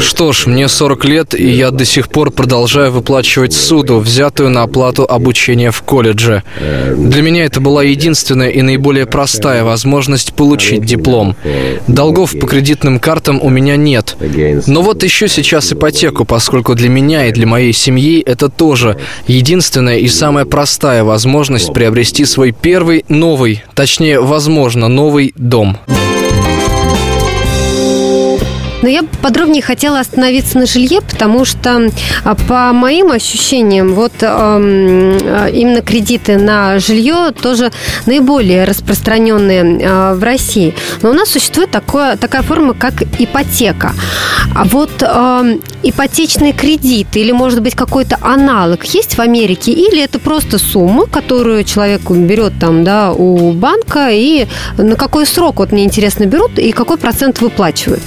Что 0.00 0.32
ж, 0.32 0.46
мне 0.46 0.68
40 0.68 1.04
лет, 1.06 1.34
и 1.34 1.48
я 1.48 1.70
до 1.70 1.84
сих 1.84 2.08
пор 2.08 2.30
продолжаю 2.30 2.92
выплачивать 2.92 3.54
суду, 3.54 3.98
взятую 3.98 4.50
на 4.50 4.62
оплату 4.62 5.04
обучения 5.08 5.70
в 5.70 5.82
колледже. 5.82 6.42
Для 6.60 7.22
меня 7.22 7.46
это 7.46 7.60
была 7.60 7.84
единственная 7.94 8.50
и 8.50 8.62
наиболее 8.62 9.06
простая 9.06 9.64
возможность 9.64 10.34
получить 10.34 10.84
диплом. 10.84 11.36
Долгов 11.86 12.38
по 12.38 12.46
кредитным 12.46 12.98
картам 12.98 13.40
у 13.40 13.48
меня 13.48 13.76
нет. 13.76 14.16
Но 14.66 14.82
вот 14.82 15.02
еще 15.02 15.28
сейчас 15.28 15.72
ипотеку, 15.72 16.24
поскольку 16.24 16.74
для 16.74 16.88
меня 16.88 17.26
и 17.26 17.32
для 17.32 17.46
моей 17.46 17.72
семьи 17.72 18.20
это 18.20 18.48
тоже 18.48 18.98
единственная 19.26 19.98
и 19.98 20.08
самая 20.08 20.44
простая 20.44 21.04
возможность 21.04 21.72
приобрести 21.72 22.24
свой 22.24 22.52
первый 22.52 23.04
новый, 23.08 23.62
точнее, 23.74 24.20
возможно, 24.20 24.88
новый 24.88 25.32
дом. 25.36 25.78
Но 28.84 28.90
я 28.90 29.02
подробнее 29.22 29.62
хотела 29.62 29.98
остановиться 29.98 30.58
на 30.58 30.66
жилье, 30.66 31.00
потому 31.00 31.46
что 31.46 31.90
а, 32.22 32.34
по 32.34 32.70
моим 32.74 33.12
ощущениям, 33.12 33.94
вот 33.94 34.12
э, 34.20 35.50
именно 35.54 35.80
кредиты 35.80 36.36
на 36.36 36.78
жилье 36.78 37.30
тоже 37.30 37.72
наиболее 38.04 38.64
распространенные 38.64 39.80
э, 39.80 40.14
в 40.14 40.22
России. 40.22 40.74
Но 41.00 41.08
у 41.08 41.12
нас 41.14 41.30
существует 41.30 41.70
такое, 41.70 42.18
такая 42.18 42.42
форма, 42.42 42.74
как 42.74 43.00
ипотека. 43.18 43.94
А 44.54 44.64
вот 44.64 45.02
ипотечный 45.82 46.52
кредит 46.52 47.16
или, 47.16 47.32
может 47.32 47.62
быть, 47.62 47.74
какой-то 47.74 48.18
аналог 48.20 48.84
есть 48.84 49.16
в 49.16 49.20
Америке? 49.20 49.72
Или 49.72 50.02
это 50.02 50.18
просто 50.18 50.58
сумма, 50.58 51.06
которую 51.06 51.64
человек 51.64 52.02
берет 52.10 52.52
там, 52.60 52.84
да, 52.84 53.12
у 53.12 53.52
банка, 53.52 54.10
и 54.10 54.46
на 54.76 54.96
какой 54.96 55.24
срок, 55.24 55.60
вот 55.60 55.72
мне 55.72 55.84
интересно, 55.84 56.26
берут, 56.26 56.58
и 56.58 56.70
какой 56.72 56.98
процент 56.98 57.40
выплачивают? 57.40 58.02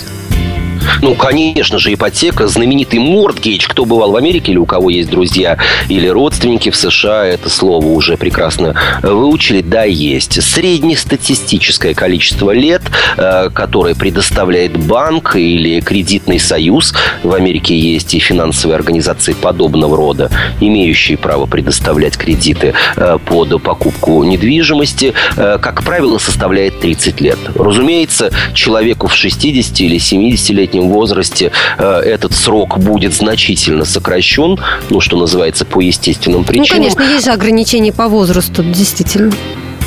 Ну, 1.01 1.16
конечно 1.16 1.77
же, 1.80 1.94
ипотека, 1.94 2.48
знаменитый 2.48 3.00
мордгейдж. 3.00 3.68
Кто 3.68 3.86
бывал 3.86 4.12
в 4.12 4.16
Америке 4.16 4.51
или 4.51 4.58
у 4.58 4.66
кого 4.66 4.89
есть 4.89 5.10
друзья 5.10 5.58
или 5.89 6.08
родственники 6.08 6.70
в 6.70 6.75
США, 6.75 7.25
это 7.25 7.50
слово 7.50 7.86
уже 7.86 8.18
прекрасно 8.18 8.75
выучили. 9.01 9.62
Да, 9.62 9.84
есть. 9.84 10.42
Среднестатистическое 10.42 11.94
количество 11.94 12.51
лет, 12.51 12.82
э, 13.18 13.50
которое 13.54 13.96
предоставляет 13.96 14.77
банк 14.77 15.36
или 15.36 15.82
кредитный 15.82 16.39
союз. 16.39 16.94
В 17.24 17.34
Америке 17.34 17.77
есть 17.77 18.13
и 18.13 18.20
финансовые 18.20 18.75
организации 18.75 19.34
подобного 19.34 19.98
рода, 19.98 20.32
имеющие 20.60 21.18
право 21.18 21.46
предоставлять 21.46 22.18
кредиты 22.18 22.74
э, 22.96 23.18
под 23.25 23.62
покупку 23.62 24.24
недвижимости, 24.24 25.13
э, 25.36 25.58
как 25.62 25.84
правило, 25.84 26.18
составляет 26.18 26.80
30 26.80 27.22
лет. 27.22 27.39
Разумеется, 27.56 28.32
человеку 28.54 29.08
в 29.08 29.13
60 29.13 29.80
или 29.82 29.98
70-летнем 29.98 30.87
возрасте 30.89 31.51
э, 31.77 32.00
этот 32.00 32.34
срок 32.34 32.77
будет 32.79 33.13
значительно 33.13 33.86
сокращен, 33.86 34.60
ну, 34.89 35.00
что 35.00 35.17
называется, 35.17 35.65
по 35.65 35.79
естественным 35.79 36.44
причинам. 36.44 36.79
Ну, 36.82 36.84
конечно, 36.84 37.01
есть 37.01 37.25
же 37.25 37.32
ограничения 37.32 37.91
по 37.91 38.08
возрасту, 38.08 38.63
действительно. 38.63 39.32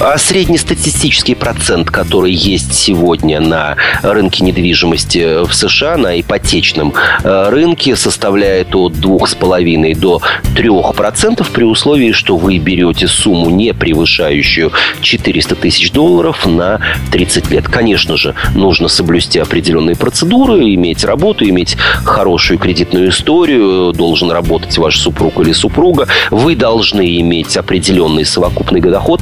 А 0.02 0.16
среднестатистический 0.16 1.34
процент, 1.34 1.90
который 1.90 2.32
есть 2.32 2.72
сегодня 2.72 3.38
на 3.38 3.76
рынке 4.02 4.42
недвижимости 4.42 5.44
в 5.44 5.52
США, 5.52 5.98
на 5.98 6.18
ипотечном 6.18 6.94
э, 7.22 7.48
рынке, 7.50 7.94
составляет 7.96 8.74
от 8.74 8.94
2,5 8.94 9.98
до 9.98 10.22
3% 10.54 11.46
при 11.52 11.64
условии, 11.64 12.12
что 12.12 12.38
вы 12.38 12.56
берете 12.56 13.08
сумму, 13.08 13.50
не 13.50 13.74
превышающую 13.74 14.72
400 15.02 15.54
тысяч 15.56 15.92
долларов 15.92 16.46
на 16.46 16.80
30 17.12 17.50
лет. 17.50 17.68
Конечно 17.68 18.16
же, 18.16 18.34
нужно 18.54 18.88
соблюсти 18.88 19.38
определенные 19.38 19.96
процедуры, 19.96 20.74
иметь 20.74 21.04
работу, 21.04 21.46
иметь 21.46 21.76
хорошую 22.04 22.58
кредитную 22.58 23.10
историю, 23.10 23.92
должен 23.92 24.30
работать 24.30 24.78
ваш 24.78 24.98
супруг 24.98 25.40
или 25.40 25.52
супруга, 25.52 26.08
вы 26.30 26.56
должны 26.56 27.20
иметь 27.20 27.54
определенный 27.58 28.24
совокупный 28.24 28.80
доход, 28.80 29.20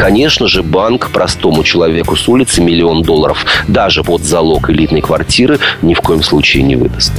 Конечно 0.00 0.48
же, 0.48 0.62
банк 0.62 1.10
простому 1.10 1.62
человеку 1.62 2.16
с 2.16 2.26
улицы 2.26 2.62
миллион 2.62 3.02
долларов 3.02 3.44
даже 3.68 4.02
под 4.02 4.22
залог 4.22 4.70
элитной 4.70 5.02
квартиры 5.02 5.58
ни 5.82 5.92
в 5.92 6.00
коем 6.00 6.22
случае 6.22 6.62
не 6.62 6.74
выдаст. 6.74 7.12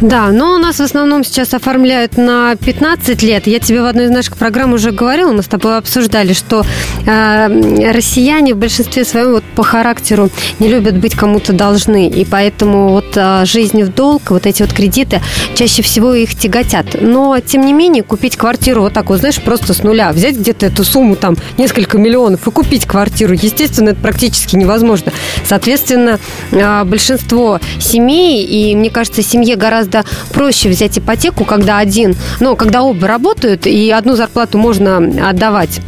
Да, 0.00 0.28
но 0.28 0.54
у 0.54 0.58
нас 0.58 0.76
в 0.76 0.82
основном 0.82 1.22
сейчас 1.22 1.52
оформляют 1.52 2.16
на 2.16 2.56
15 2.56 3.22
лет. 3.22 3.46
Я 3.46 3.58
тебе 3.58 3.82
в 3.82 3.84
одной 3.84 4.06
из 4.06 4.10
наших 4.10 4.36
программ 4.36 4.72
уже 4.72 4.90
говорила, 4.90 5.32
мы 5.32 5.42
с 5.42 5.48
тобой 5.48 5.76
обсуждали, 5.76 6.32
что 6.32 6.64
э, 7.06 7.92
россияне 7.92 8.54
в 8.54 8.56
большинстве 8.56 9.04
своем 9.04 9.32
вот 9.32 9.44
по 9.54 9.62
характеру 9.62 10.30
не 10.60 10.68
любят 10.68 10.96
быть 10.96 11.14
кому-то 11.14 11.52
должны, 11.52 12.08
и 12.08 12.24
поэтому 12.24 12.88
вот 12.88 13.16
э, 13.16 13.44
жизнь 13.44 13.82
в 13.82 13.94
долг, 13.94 14.30
вот 14.30 14.46
эти 14.46 14.62
вот 14.62 14.72
кредиты 14.72 15.20
чаще 15.54 15.82
всего 15.82 16.14
их 16.14 16.34
тяготят. 16.34 17.00
Но 17.00 17.38
тем 17.40 17.66
не 17.66 17.74
менее 17.74 18.02
купить 18.02 18.36
квартиру 18.36 18.82
вот 18.82 18.94
так 18.94 19.10
вот, 19.10 19.18
знаешь, 19.18 19.40
просто 19.42 19.74
с 19.74 19.82
нуля, 19.82 20.12
взять 20.12 20.36
где-то 20.36 20.66
эту 20.66 20.84
сумму 20.84 21.14
там 21.16 21.36
несколько 21.58 21.97
миллионов 21.98 22.46
и 22.46 22.50
купить 22.50 22.86
квартиру, 22.86 23.34
естественно, 23.34 23.90
это 23.90 24.00
практически 24.00 24.56
невозможно. 24.56 25.12
Соответственно, 25.44 26.18
э, 26.50 26.84
большинство 26.84 27.60
семей, 27.80 28.44
и 28.44 28.74
мне 28.74 28.90
кажется, 28.90 29.22
семье 29.22 29.56
гораздо 29.56 30.04
проще 30.32 30.68
взять 30.68 30.98
ипотеку, 30.98 31.44
когда 31.44 31.78
один, 31.78 32.16
ну, 32.40 32.56
когда 32.56 32.82
оба 32.82 33.06
работают, 33.06 33.66
и 33.66 33.90
одну 33.90 34.16
зарплату 34.16 34.58
можно 34.58 34.98
отдавать 35.28 35.80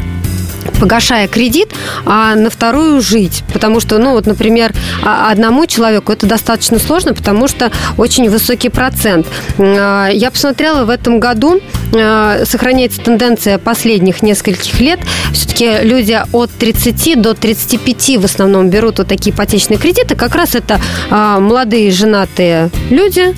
погашая 0.81 1.29
кредит, 1.29 1.71
а 2.07 2.35
на 2.35 2.51
вторую 2.51 3.01
жить. 3.01 3.45
Потому 3.53 3.81
что, 3.81 3.99
ну 3.99 4.13
вот, 4.13 4.27
например, 4.27 4.73
а, 5.05 5.31
одному 5.31 5.67
человеку 5.67 6.13
это 6.13 6.27
достаточно 6.27 6.79
сложно, 6.79 7.15
потому 7.15 7.49
что 7.49 7.71
очень 7.97 8.29
высокий 8.31 8.71
процент. 8.71 9.27
А, 9.59 10.09
я 10.09 10.31
посмотрела, 10.31 10.85
в 10.85 10.91
этом 10.91 11.21
году 11.21 11.61
а, 11.61 11.80
сохраняется 11.91 13.01
тенденция 13.01 13.59
последних 13.59 14.23
нескольких 14.23 14.81
лет. 14.81 15.01
Все-таки 15.33 15.79
люди 15.83 16.19
от 16.33 16.51
30 16.51 17.21
до 17.21 17.35
35 17.35 18.19
в 18.19 18.25
основном 18.25 18.71
берут 18.71 18.99
вот 18.99 19.09
такие 19.09 19.35
ипотечные 19.35 19.79
кредиты. 19.79 20.15
Как 20.15 20.35
раз 20.35 20.55
это 20.55 20.81
молодые 21.11 21.91
женатые 21.91 22.71
люди, 22.91 23.35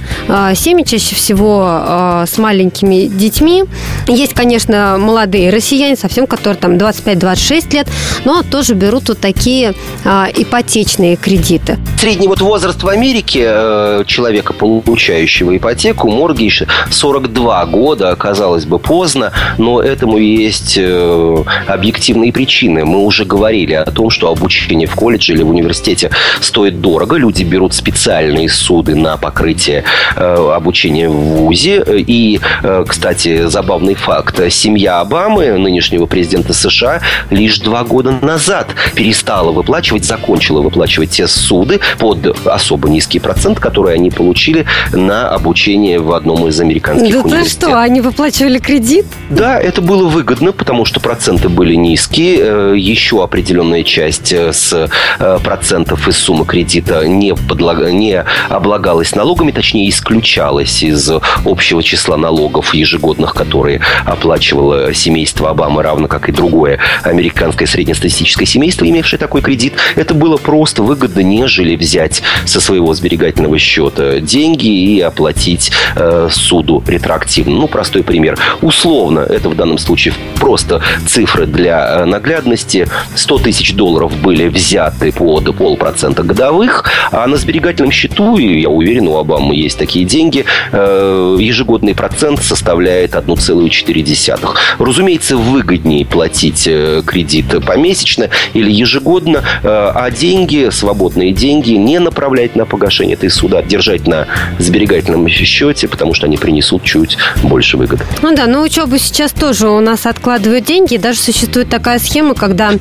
семьи 0.54 0.84
чаще 0.84 1.14
всего 1.14 2.24
с 2.26 2.38
маленькими 2.38 3.06
детьми. 3.06 3.64
Есть, 4.08 4.34
конечно, 4.34 4.96
молодые 4.98 5.50
россияне, 5.50 5.96
совсем, 5.96 6.26
которые 6.26 6.58
там 6.58 6.74
25-26 6.74 7.74
лет, 7.74 7.88
но 8.24 8.42
тоже 8.42 8.74
берут 8.74 9.08
вот 9.08 9.18
такие 9.18 9.74
ипотечные 10.04 11.16
кредиты. 11.16 11.78
Средний 11.98 12.28
вот 12.28 12.40
возраст 12.40 12.82
в 12.82 12.88
Америке 12.88 13.44
э, 13.46 14.04
человека, 14.06 14.52
получающего 14.52 15.56
ипотеку, 15.56 16.10
моргиш 16.10 16.64
42 16.90 17.66
года, 17.66 18.10
оказалось 18.10 18.41
казалось 18.42 18.64
бы, 18.64 18.80
поздно, 18.80 19.30
но 19.56 19.80
этому 19.80 20.18
есть 20.18 20.74
э, 20.76 21.44
объективные 21.68 22.32
причины. 22.32 22.84
Мы 22.84 22.98
уже 22.98 23.24
говорили 23.24 23.74
о 23.74 23.84
том, 23.84 24.10
что 24.10 24.32
обучение 24.32 24.88
в 24.88 24.96
колледже 24.96 25.34
или 25.34 25.44
в 25.44 25.50
университете 25.50 26.10
стоит 26.40 26.80
дорого. 26.80 27.14
Люди 27.14 27.44
берут 27.44 27.72
специальные 27.72 28.48
суды 28.48 28.96
на 28.96 29.16
покрытие 29.16 29.84
э, 30.16 30.52
обучения 30.56 31.08
в 31.08 31.12
ВУЗе. 31.12 31.84
И, 31.86 32.40
э, 32.64 32.84
кстати, 32.88 33.46
забавный 33.46 33.94
факт. 33.94 34.40
Семья 34.50 34.98
Обамы, 34.98 35.56
нынешнего 35.56 36.06
президента 36.06 36.52
США, 36.52 37.00
лишь 37.30 37.60
два 37.60 37.84
года 37.84 38.10
назад 38.10 38.70
перестала 38.96 39.52
выплачивать, 39.52 40.04
закончила 40.04 40.62
выплачивать 40.62 41.10
те 41.10 41.28
суды 41.28 41.78
под 42.00 42.44
особо 42.44 42.88
низкий 42.88 43.20
процент, 43.20 43.60
который 43.60 43.94
они 43.94 44.10
получили 44.10 44.66
на 44.92 45.28
обучение 45.28 46.00
в 46.00 46.12
одном 46.12 46.48
из 46.48 46.58
американских 46.60 47.12
Да 47.14 47.22
ты 47.22 47.28
университетов. 47.28 47.68
что, 47.68 47.80
они 47.80 48.00
выплачивали 48.32 48.58
кредит? 48.58 49.06
Да, 49.30 49.60
это 49.60 49.82
было 49.82 50.08
выгодно, 50.08 50.52
потому 50.52 50.84
что 50.84 51.00
проценты 51.00 51.48
были 51.48 51.74
низкие. 51.74 52.38
Э, 52.40 52.74
Еще 52.76 53.22
определенная 53.22 53.82
часть 53.82 54.32
э, 54.32 54.52
с 54.52 54.88
э, 55.18 55.38
процентов 55.44 56.08
из 56.08 56.16
суммы 56.16 56.46
кредита 56.46 57.06
не, 57.06 57.32
подлага- 57.32 57.92
не 57.92 58.24
облагалась 58.48 59.14
налогами, 59.14 59.52
точнее, 59.52 59.88
исключалась 59.88 60.82
из 60.82 61.10
общего 61.44 61.82
числа 61.82 62.16
налогов 62.16 62.74
ежегодных, 62.74 63.34
которые 63.34 63.80
оплачивало 64.06 64.94
семейство 64.94 65.50
Обамы, 65.50 65.82
равно 65.82 66.08
как 66.08 66.28
и 66.28 66.32
другое 66.32 66.78
американское 67.02 67.68
среднестатистическое 67.68 68.46
семейство, 68.46 68.88
имевшее 68.88 69.18
такой 69.20 69.42
кредит. 69.42 69.74
Это 69.96 70.14
было 70.14 70.38
просто 70.38 70.82
выгодно, 70.82 71.20
нежели 71.20 71.76
взять 71.76 72.22
со 72.46 72.60
своего 72.60 72.94
сберегательного 72.94 73.58
счета 73.58 74.20
деньги 74.20 74.68
и 74.68 75.00
оплатить 75.00 75.72
э, 75.96 76.28
суду 76.30 76.82
ретроактивно. 76.86 77.56
Ну, 77.56 77.68
простой 77.68 78.02
пример. 78.02 78.21
Условно, 78.60 79.20
это 79.20 79.48
в 79.48 79.56
данном 79.56 79.78
случае 79.78 80.14
просто 80.36 80.82
цифры 81.06 81.46
для 81.46 82.00
э, 82.00 82.04
наглядности. 82.04 82.88
100 83.14 83.38
тысяч 83.38 83.74
долларов 83.74 84.12
были 84.20 84.48
взяты 84.48 85.12
под 85.12 85.54
полпроцента 85.56 86.22
годовых, 86.22 86.84
а 87.10 87.26
на 87.26 87.36
сберегательном 87.36 87.92
счету, 87.92 88.36
и 88.36 88.60
я 88.60 88.68
уверен, 88.68 89.08
у 89.08 89.16
Обамы 89.16 89.54
есть 89.54 89.78
такие 89.78 90.04
деньги, 90.04 90.44
э, 90.72 91.36
ежегодный 91.38 91.94
процент 91.94 92.42
составляет 92.42 93.14
1,4. 93.14 94.56
Разумеется, 94.78 95.36
выгоднее 95.36 96.04
платить 96.04 96.66
э, 96.66 97.02
кредит 97.04 97.64
помесячно 97.64 98.30
или 98.54 98.70
ежегодно, 98.70 99.42
а 99.62 100.10
деньги, 100.10 100.68
свободные 100.70 101.32
деньги, 101.32 101.72
не 101.72 101.98
направлять 101.98 102.56
на 102.56 102.64
погашение 102.66 103.14
этой 103.14 103.30
суда, 103.30 103.62
держать 103.62 104.06
на 104.06 104.26
сберегательном 104.58 105.28
счете, 105.28 105.88
потому 105.88 106.14
что 106.14 106.26
они 106.26 106.36
принесут 106.36 106.82
чуть 106.82 107.16
больше 107.42 107.76
выгоды. 107.76 108.04
Ну 108.20 108.34
да, 108.34 108.46
на 108.46 108.60
учебу 108.60 108.98
сейчас 108.98 109.32
тоже 109.32 109.68
у 109.68 109.80
нас 109.80 110.06
откладывают 110.06 110.64
деньги. 110.64 110.96
Даже 110.96 111.18
существует 111.18 111.68
такая 111.68 111.98
схема, 111.98 112.34
когда, 112.34 112.72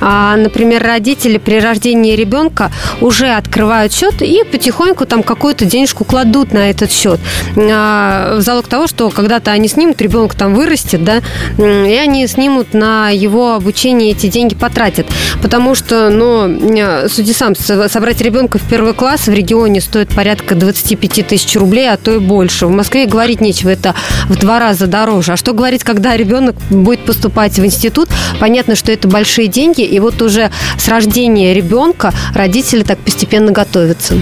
а, 0.00 0.36
например, 0.36 0.82
родители 0.82 1.38
при 1.38 1.60
рождении 1.60 2.14
ребенка 2.14 2.70
уже 3.00 3.28
открывают 3.28 3.92
счет 3.92 4.22
и 4.22 4.42
потихоньку 4.44 5.06
там 5.06 5.22
какую-то 5.22 5.64
денежку 5.64 6.04
кладут 6.04 6.52
на 6.52 6.70
этот 6.70 6.90
счет. 6.90 7.20
А, 7.56 8.36
в 8.36 8.40
залог 8.40 8.68
того, 8.68 8.86
что 8.86 9.10
когда-то 9.10 9.50
они 9.50 9.68
снимут, 9.68 10.00
ребенок 10.00 10.34
там 10.34 10.54
вырастет, 10.54 11.04
да, 11.04 11.20
и 11.58 11.94
они 11.94 12.26
снимут 12.26 12.74
на 12.74 13.10
его 13.10 13.54
обучение 13.54 14.12
эти 14.12 14.28
деньги 14.28 14.54
потратят. 14.54 15.06
Потому 15.42 15.74
что, 15.74 16.10
ну, 16.10 16.48
э, 16.48 17.08
суди 17.08 17.32
сам, 17.32 17.54
собрать 17.54 18.20
ребенка 18.20 18.58
в 18.58 18.62
первый 18.62 18.94
класс 18.94 19.26
в 19.26 19.32
регионе 19.32 19.80
стоит 19.80 20.08
порядка 20.08 20.54
25 20.54 21.26
тысяч 21.26 21.56
рублей, 21.56 21.90
а 21.90 21.96
то 21.96 22.14
и 22.14 22.18
больше. 22.18 22.66
В 22.66 22.70
Москве 22.70 23.06
говорить 23.06 23.40
нечего, 23.40 23.70
это 23.70 23.94
в 24.28 24.36
два 24.36 24.58
раза 24.58 24.75
дороже. 24.86 25.32
А 25.32 25.36
что 25.36 25.54
говорить, 25.54 25.82
когда 25.82 26.16
ребенок 26.16 26.56
будет 26.68 27.06
поступать 27.06 27.58
в 27.58 27.64
институт? 27.64 28.10
Понятно, 28.38 28.74
что 28.76 28.92
это 28.92 29.08
большие 29.08 29.48
деньги, 29.48 29.80
и 29.80 29.98
вот 29.98 30.20
уже 30.20 30.50
с 30.78 30.88
рождения 30.88 31.54
ребенка 31.54 32.12
родители 32.34 32.82
так 32.82 32.98
постепенно 32.98 33.52
готовятся. 33.52 34.14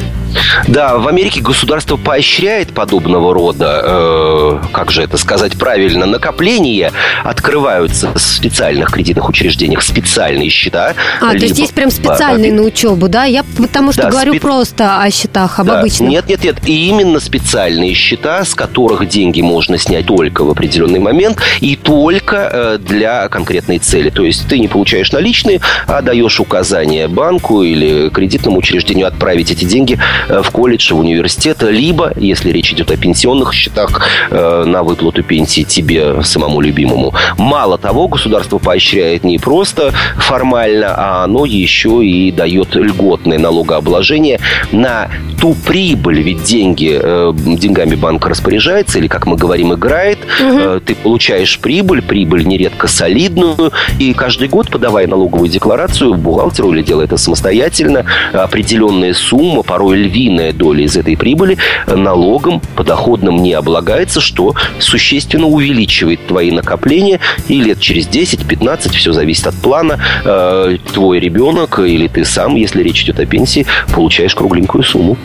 Да, 0.68 0.98
в 0.98 1.08
Америке 1.08 1.40
государство 1.40 1.96
поощряет 1.96 2.72
подобного 2.72 3.32
рода, 3.34 3.80
э, 3.84 4.58
как 4.72 4.90
же 4.90 5.02
это 5.02 5.16
сказать 5.16 5.56
правильно, 5.58 6.06
накопления. 6.06 6.92
Открываются 7.24 8.12
в 8.12 8.18
специальных 8.18 8.90
кредитных 8.90 9.28
учреждениях 9.28 9.82
специальные 9.82 10.48
счета. 10.50 10.94
А, 11.20 11.28
то 11.30 11.32
есть 11.34 11.48
либо- 11.48 11.60
есть 11.60 11.74
прям 11.74 11.90
специальные 11.90 12.50
Да, 12.52 12.56
на 12.58 12.62
учебу, 12.62 13.08
да? 13.08 13.24
Я 13.24 13.44
потому 13.56 13.92
что 13.92 14.02
Да, 14.02 14.10
говорю 14.10 14.34
спе- 14.34 14.40
просто 14.40 15.00
о 15.02 15.10
счетах, 15.10 15.58
об 15.58 15.66
Да. 15.66 15.80
обычных. 15.80 16.10
Нет, 16.10 16.28
нет, 16.28 16.44
нет. 16.44 16.56
И 16.66 16.88
именно 16.88 17.20
специальные 17.20 17.94
счета, 17.94 18.44
с 18.44 18.54
которых 18.54 19.08
деньги 19.08 19.40
можно 19.40 19.78
снять 19.78 20.06
только 20.06 20.44
в 20.44 20.50
определенный 20.50 21.00
момент 21.00 21.38
и 21.60 21.76
только 21.76 22.50
э, 22.52 22.78
для 22.78 23.28
конкретной 23.28 23.78
цели. 23.78 24.10
То 24.10 24.24
есть 24.24 24.46
ты 24.48 24.58
не 24.58 24.68
получаешь 24.68 25.12
наличные, 25.12 25.60
а 25.86 26.02
даешь 26.02 26.40
указание 26.40 27.08
банку 27.08 27.62
или 27.62 28.08
кредитному 28.10 28.58
учреждению 28.58 29.06
отправить 29.06 29.50
эти 29.50 29.64
деньги 29.64 29.98
в 30.28 30.50
колледж, 30.50 30.92
в 30.92 30.98
университет, 30.98 31.62
либо, 31.62 32.12
если 32.16 32.50
речь 32.50 32.72
идет 32.72 32.90
о 32.90 32.96
пенсионных 32.96 33.52
счетах, 33.52 34.06
э, 34.30 34.64
на 34.64 34.82
выплату 34.82 35.22
пенсии 35.22 35.62
тебе, 35.62 36.22
самому 36.22 36.60
любимому. 36.60 37.14
Мало 37.38 37.78
того, 37.78 38.08
государство 38.08 38.58
поощряет 38.58 39.24
не 39.24 39.38
просто 39.38 39.92
формально, 40.16 40.94
а 40.96 41.24
оно 41.24 41.44
еще 41.44 42.04
и 42.04 42.30
дает 42.30 42.74
льготное 42.74 43.38
налогообложение 43.38 44.40
на 44.72 45.10
ту 45.40 45.54
прибыль, 45.66 46.22
ведь 46.22 46.42
деньги, 46.44 46.98
э, 47.00 47.32
деньгами 47.34 47.94
банк 47.94 48.26
распоряжается, 48.26 48.98
или, 48.98 49.08
как 49.08 49.26
мы 49.26 49.36
говорим, 49.36 49.74
играет. 49.74 50.18
Э, 50.40 50.80
ты 50.84 50.94
получаешь 50.94 51.58
прибыль, 51.58 52.02
прибыль 52.02 52.46
нередко 52.46 52.86
солидную, 52.88 53.72
и 53.98 54.12
каждый 54.14 54.48
год, 54.48 54.70
подавая 54.70 55.06
налоговую 55.06 55.48
декларацию 55.48 56.14
бухгалтеру 56.14 56.72
или 56.72 56.82
делая 56.82 57.04
это 57.04 57.16
самостоятельно, 57.16 58.06
определенная 58.32 59.14
сумма, 59.14 59.62
порой 59.62 59.98
львиная 60.14 60.52
доля 60.52 60.84
из 60.84 60.96
этой 60.96 61.16
прибыли 61.16 61.58
э, 61.86 61.94
налогом 61.94 62.62
подоходным 62.76 63.42
не 63.42 63.52
облагается, 63.52 64.20
что 64.20 64.54
существенно 64.78 65.46
увеличивает 65.46 66.26
твои 66.26 66.50
накопления, 66.50 67.20
и 67.48 67.60
лет 67.60 67.80
через 67.80 68.06
10-15, 68.06 68.90
все 68.94 69.12
зависит 69.12 69.46
от 69.46 69.54
плана, 69.56 69.98
э, 70.24 70.76
твой 70.92 71.18
ребенок 71.18 71.80
или 71.80 72.06
ты 72.08 72.24
сам, 72.24 72.54
если 72.54 72.82
речь 72.82 73.02
идет 73.02 73.18
о 73.20 73.26
пенсии, 73.26 73.66
получаешь 73.92 74.34
кругленькую 74.34 74.84
сумму. 74.84 75.16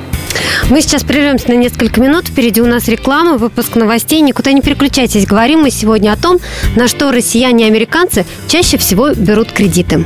Мы 0.70 0.82
сейчас 0.82 1.04
прервемся 1.04 1.50
на 1.50 1.54
несколько 1.56 2.02
минут. 2.02 2.28
Впереди 2.28 2.62
у 2.62 2.66
нас 2.66 2.88
реклама, 2.88 3.38
выпуск 3.38 3.76
новостей. 3.76 4.22
Никуда 4.22 4.52
не 4.52 4.62
переключайтесь. 4.62 5.26
Говорим 5.26 5.62
мы 5.62 5.72
сегодня 5.72 6.12
о 6.12 6.18
том, 6.18 6.38
на 6.76 6.88
что 6.88 7.12
россияне 7.12 7.66
и 7.66 7.68
американцы 7.68 8.26
чаще 8.48 8.78
всего 8.78 9.12
берут 9.14 9.52
кредиты. 9.52 10.06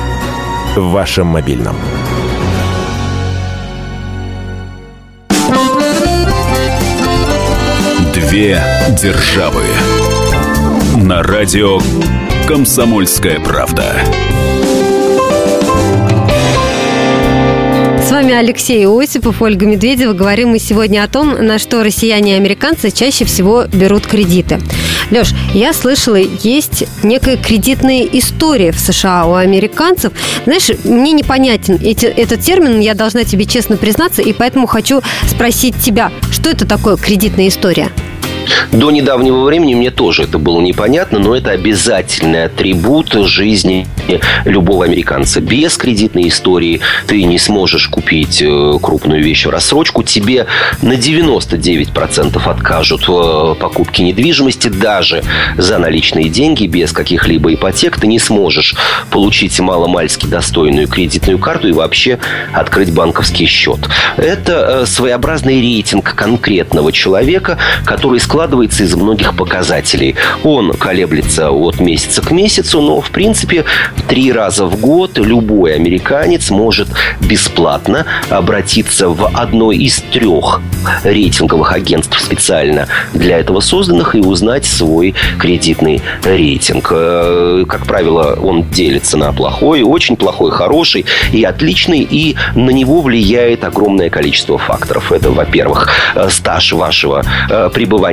В 0.75 0.91
вашем 0.91 1.27
мобильном. 1.27 1.75
Две 8.13 8.63
державы. 8.97 9.63
На 10.95 11.23
радио 11.23 11.81
Комсомольская 12.47 13.41
правда. 13.41 13.97
С 18.01 18.09
вами 18.09 18.33
Алексей 18.33 18.87
Осипов, 18.87 19.41
Ольга 19.41 19.65
Медведева. 19.65 20.13
Говорим 20.13 20.51
мы 20.51 20.59
сегодня 20.59 21.03
о 21.03 21.09
том, 21.09 21.33
на 21.33 21.59
что 21.59 21.83
россияне 21.83 22.35
и 22.35 22.37
американцы 22.37 22.91
чаще 22.91 23.25
всего 23.25 23.65
берут 23.65 24.07
кредиты. 24.07 24.61
Леш, 25.11 25.33
я 25.53 25.73
слышала, 25.73 26.15
есть 26.15 26.85
некая 27.03 27.35
кредитная 27.35 28.03
история 28.03 28.71
в 28.71 28.79
США 28.79 29.25
у 29.25 29.33
американцев. 29.33 30.13
Знаешь, 30.45 30.69
мне 30.85 31.11
непонятен 31.11 31.77
эти, 31.81 32.05
этот 32.05 32.39
термин, 32.41 32.79
я 32.79 32.95
должна 32.95 33.25
тебе 33.25 33.45
честно 33.45 33.75
признаться, 33.75 34.21
и 34.21 34.31
поэтому 34.31 34.67
хочу 34.67 35.01
спросить 35.27 35.75
тебя, 35.83 36.11
что 36.31 36.49
это 36.49 36.65
такое 36.65 36.95
кредитная 36.95 37.49
история? 37.49 37.91
До 38.71 38.89
недавнего 38.91 39.43
времени 39.43 39.75
мне 39.75 39.91
тоже 39.91 40.23
это 40.23 40.37
было 40.37 40.61
непонятно, 40.61 41.19
но 41.19 41.35
это 41.35 41.51
обязательный 41.51 42.45
атрибут 42.45 43.13
жизни 43.13 43.87
любого 44.45 44.85
американца. 44.85 45.41
Без 45.41 45.77
кредитной 45.77 46.27
истории 46.29 46.81
ты 47.07 47.23
не 47.23 47.39
сможешь 47.39 47.87
купить 47.87 48.41
э, 48.41 48.79
крупную 48.81 49.23
вещь 49.23 49.45
в 49.45 49.49
рассрочку. 49.49 50.03
Тебе 50.03 50.47
на 50.81 50.93
99% 50.93 52.41
откажут 52.49 53.07
в 53.07 53.55
покупке 53.55 54.03
недвижимости. 54.03 54.69
Даже 54.69 55.23
за 55.57 55.77
наличные 55.77 56.29
деньги, 56.29 56.65
без 56.65 56.91
каких-либо 56.91 57.53
ипотек, 57.53 57.99
ты 57.99 58.07
не 58.07 58.19
сможешь 58.19 58.75
получить 59.09 59.59
маломальски 59.59 60.25
достойную 60.25 60.87
кредитную 60.87 61.39
карту 61.39 61.67
и 61.67 61.71
вообще 61.71 62.19
открыть 62.53 62.93
банковский 62.93 63.45
счет. 63.45 63.79
Это 64.17 64.81
э, 64.81 64.85
своеобразный 64.85 65.59
рейтинг 65.61 66.15
конкретного 66.15 66.91
человека, 66.91 67.57
который 67.85 68.19
складывается 68.31 68.83
из 68.83 68.95
многих 68.95 69.35
показателей. 69.35 70.15
Он 70.45 70.71
колеблется 70.71 71.51
от 71.51 71.81
месяца 71.81 72.21
к 72.21 72.31
месяцу, 72.31 72.79
но, 72.79 73.01
в 73.01 73.09
принципе, 73.11 73.65
три 74.07 74.31
раза 74.31 74.65
в 74.67 74.79
год 74.79 75.17
любой 75.17 75.75
американец 75.75 76.49
может 76.49 76.87
бесплатно 77.19 78.05
обратиться 78.29 79.09
в 79.09 79.29
одно 79.37 79.73
из 79.73 80.01
трех 80.13 80.61
рейтинговых 81.03 81.73
агентств 81.73 82.17
специально 82.21 82.87
для 83.13 83.37
этого 83.37 83.59
созданных 83.59 84.15
и 84.15 84.19
узнать 84.19 84.65
свой 84.65 85.13
кредитный 85.37 86.01
рейтинг. 86.23 86.87
Э, 86.89 87.65
как 87.67 87.85
правило, 87.85 88.39
он 88.41 88.63
делится 88.63 89.17
на 89.17 89.33
плохой, 89.33 89.81
очень 89.81 90.15
плохой, 90.15 90.51
хороший 90.51 91.05
и 91.33 91.43
отличный, 91.43 91.99
и 91.99 92.37
на 92.55 92.69
него 92.69 93.01
влияет 93.01 93.65
огромное 93.65 94.09
количество 94.09 94.57
факторов. 94.57 95.11
Это, 95.11 95.31
во-первых, 95.31 95.89
э, 96.15 96.29
стаж 96.29 96.71
вашего 96.71 97.25
э, 97.49 97.69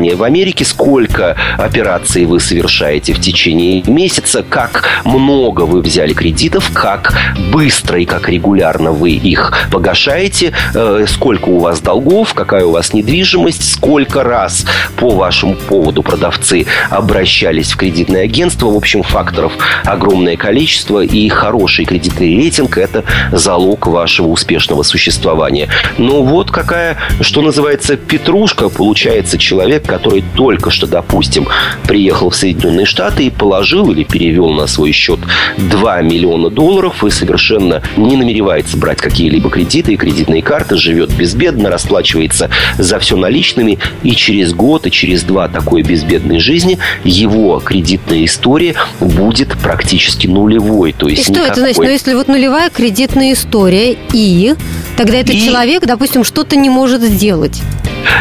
пребывания 0.08 0.16
в 0.16 0.22
Америке, 0.22 0.64
сколько 0.64 1.36
операций 1.58 2.24
вы 2.24 2.40
совершаете 2.40 3.12
в 3.12 3.20
течение 3.20 3.82
месяца, 3.86 4.42
как 4.48 5.02
много 5.04 5.62
вы 5.62 5.80
взяли 5.80 6.12
кредитов, 6.12 6.70
как 6.72 7.14
быстро 7.52 8.00
и 8.00 8.04
как 8.04 8.28
регулярно 8.28 8.92
вы 8.92 9.10
их 9.10 9.52
погашаете, 9.70 10.52
э, 10.74 11.04
сколько 11.08 11.48
у 11.48 11.58
вас 11.58 11.80
долгов, 11.80 12.34
какая 12.34 12.64
у 12.64 12.72
вас 12.72 12.92
недвижимость, 12.92 13.72
сколько 13.72 14.22
раз 14.22 14.66
по 14.96 15.10
вашему 15.10 15.54
поводу 15.54 16.02
продавцы 16.02 16.66
обращались 16.90 17.72
в 17.72 17.76
кредитное 17.76 18.24
агентство. 18.24 18.70
В 18.70 18.76
общем, 18.76 19.02
факторов 19.02 19.52
огромное 19.84 20.36
количество, 20.36 21.02
и 21.02 21.28
хороший 21.28 21.84
кредитный 21.84 22.36
рейтинг– 22.36 22.78
это 22.78 23.04
залог 23.32 23.86
вашего 23.86 24.28
успешного 24.28 24.82
существования. 24.82 25.68
Но 25.98 26.22
вот 26.22 26.50
какая, 26.50 26.96
что 27.20 27.42
называется, 27.42 27.96
петрушка, 27.96 28.68
получается 28.68 29.38
человек, 29.38 29.84
который 29.86 29.97
только 30.36 30.70
что, 30.70 30.86
допустим, 30.86 31.48
приехал 31.86 32.30
в 32.30 32.36
Соединенные 32.36 32.86
Штаты 32.86 33.26
и 33.26 33.30
положил 33.30 33.90
или 33.90 34.04
перевел 34.04 34.50
на 34.50 34.66
свой 34.66 34.92
счет 34.92 35.20
2 35.56 36.02
миллиона 36.02 36.50
долларов 36.50 37.04
и 37.04 37.10
совершенно 37.10 37.82
не 37.96 38.16
намеревается 38.16 38.76
брать 38.76 38.98
какие-либо 38.98 39.50
кредиты 39.50 39.92
и 39.92 39.96
кредитные 39.96 40.42
карты, 40.42 40.76
живет 40.76 41.10
безбедно, 41.10 41.70
расплачивается 41.70 42.50
за 42.78 42.98
все 42.98 43.16
наличными, 43.16 43.78
и 44.02 44.12
через 44.12 44.52
год, 44.52 44.86
и 44.86 44.90
через 44.90 45.22
два 45.22 45.48
такой 45.48 45.82
безбедной 45.82 46.38
жизни 46.38 46.78
его 47.04 47.60
кредитная 47.60 48.24
история 48.24 48.74
будет 49.00 49.56
практически 49.58 50.26
нулевой. 50.26 50.92
То 50.92 51.08
есть 51.08 51.22
и 51.22 51.24
что 51.24 51.32
никакой... 51.32 51.50
это 51.50 51.60
значит? 51.60 51.78
Ну, 51.78 51.88
если 51.90 52.14
вот 52.14 52.28
нулевая 52.28 52.70
кредитная 52.70 53.32
история, 53.32 53.96
и 54.12 54.54
тогда 54.96 55.18
этот 55.18 55.34
И- 55.34 55.44
человек, 55.44 55.84
допустим, 55.86 56.24
что-то 56.24 56.56
не 56.56 56.70
может 56.70 57.02
сделать. 57.02 57.60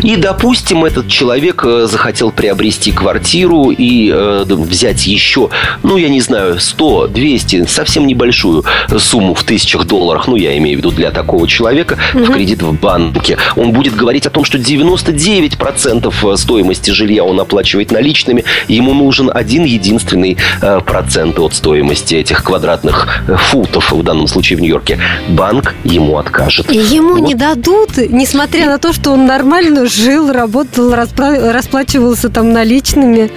И, 0.04 0.16
допустим, 0.16 0.86
этот 0.86 1.08
человек 1.08 1.64
э, 1.66 1.88
захотел 1.90 2.32
приобрести 2.32 2.92
квартиру 2.92 3.72
и 3.72 4.12
э, 4.14 4.44
взять 4.48 5.08
еще, 5.08 5.50
ну, 5.84 5.98
я 5.98 6.10
не 6.10 6.22
знаю, 6.22 6.60
100, 6.60 7.08
200, 7.08 7.66
совсем 7.68 8.08
небольшую 8.08 8.64
сумму 8.98 9.34
в 9.34 9.44
тысячах 9.44 9.86
долларах, 9.86 10.28
ну, 10.28 10.36
я 10.36 10.58
имею 10.58 10.78
в 10.78 10.80
виду 10.80 10.92
для 10.92 11.12
такого 11.12 11.48
человека, 11.48 11.98
в 12.14 12.32
кредит 12.32 12.62
в 12.62 12.74
банке. 12.74 13.38
Он 13.56 13.72
будет 13.72 13.96
говорить 13.96 14.26
о 14.26 14.30
том, 14.30 14.44
что 14.44 14.58
99% 14.58 16.38
стоимости 16.38 16.92
жилья 16.92 17.24
он 17.24 17.40
оплачивает 17.40 17.92
наличными, 17.92 18.44
ему 18.68 18.94
нужен 18.94 19.32
один 19.34 19.64
единственный 19.64 20.38
э, 20.62 20.80
процент 20.82 21.40
от 21.40 21.54
стоимости 21.54 22.16
этих 22.16 22.44
квадратных 22.44 23.08
э, 23.28 23.36
футов, 23.36 23.92
в 23.92 24.04
данном 24.04 24.28
случае 24.28 24.58
в 24.58 24.62
Нью-Йорке. 24.62 25.00
Банк 25.30 25.76
ему 25.84 26.18
откажет. 26.18 26.72
И 26.72 26.78
ему 26.78 27.16
Вот 27.16 27.28
не 27.28 27.36
дадут, 27.36 27.98
несмотря 27.98 28.68
на 28.68 28.78
то, 28.78 28.94
что 28.94 29.12
он 29.12 29.26
нормально 29.26 29.67
жил, 29.86 30.32
работал, 30.32 30.94
расплачивался 30.96 32.30
там 32.30 32.52
наличными. 32.52 33.32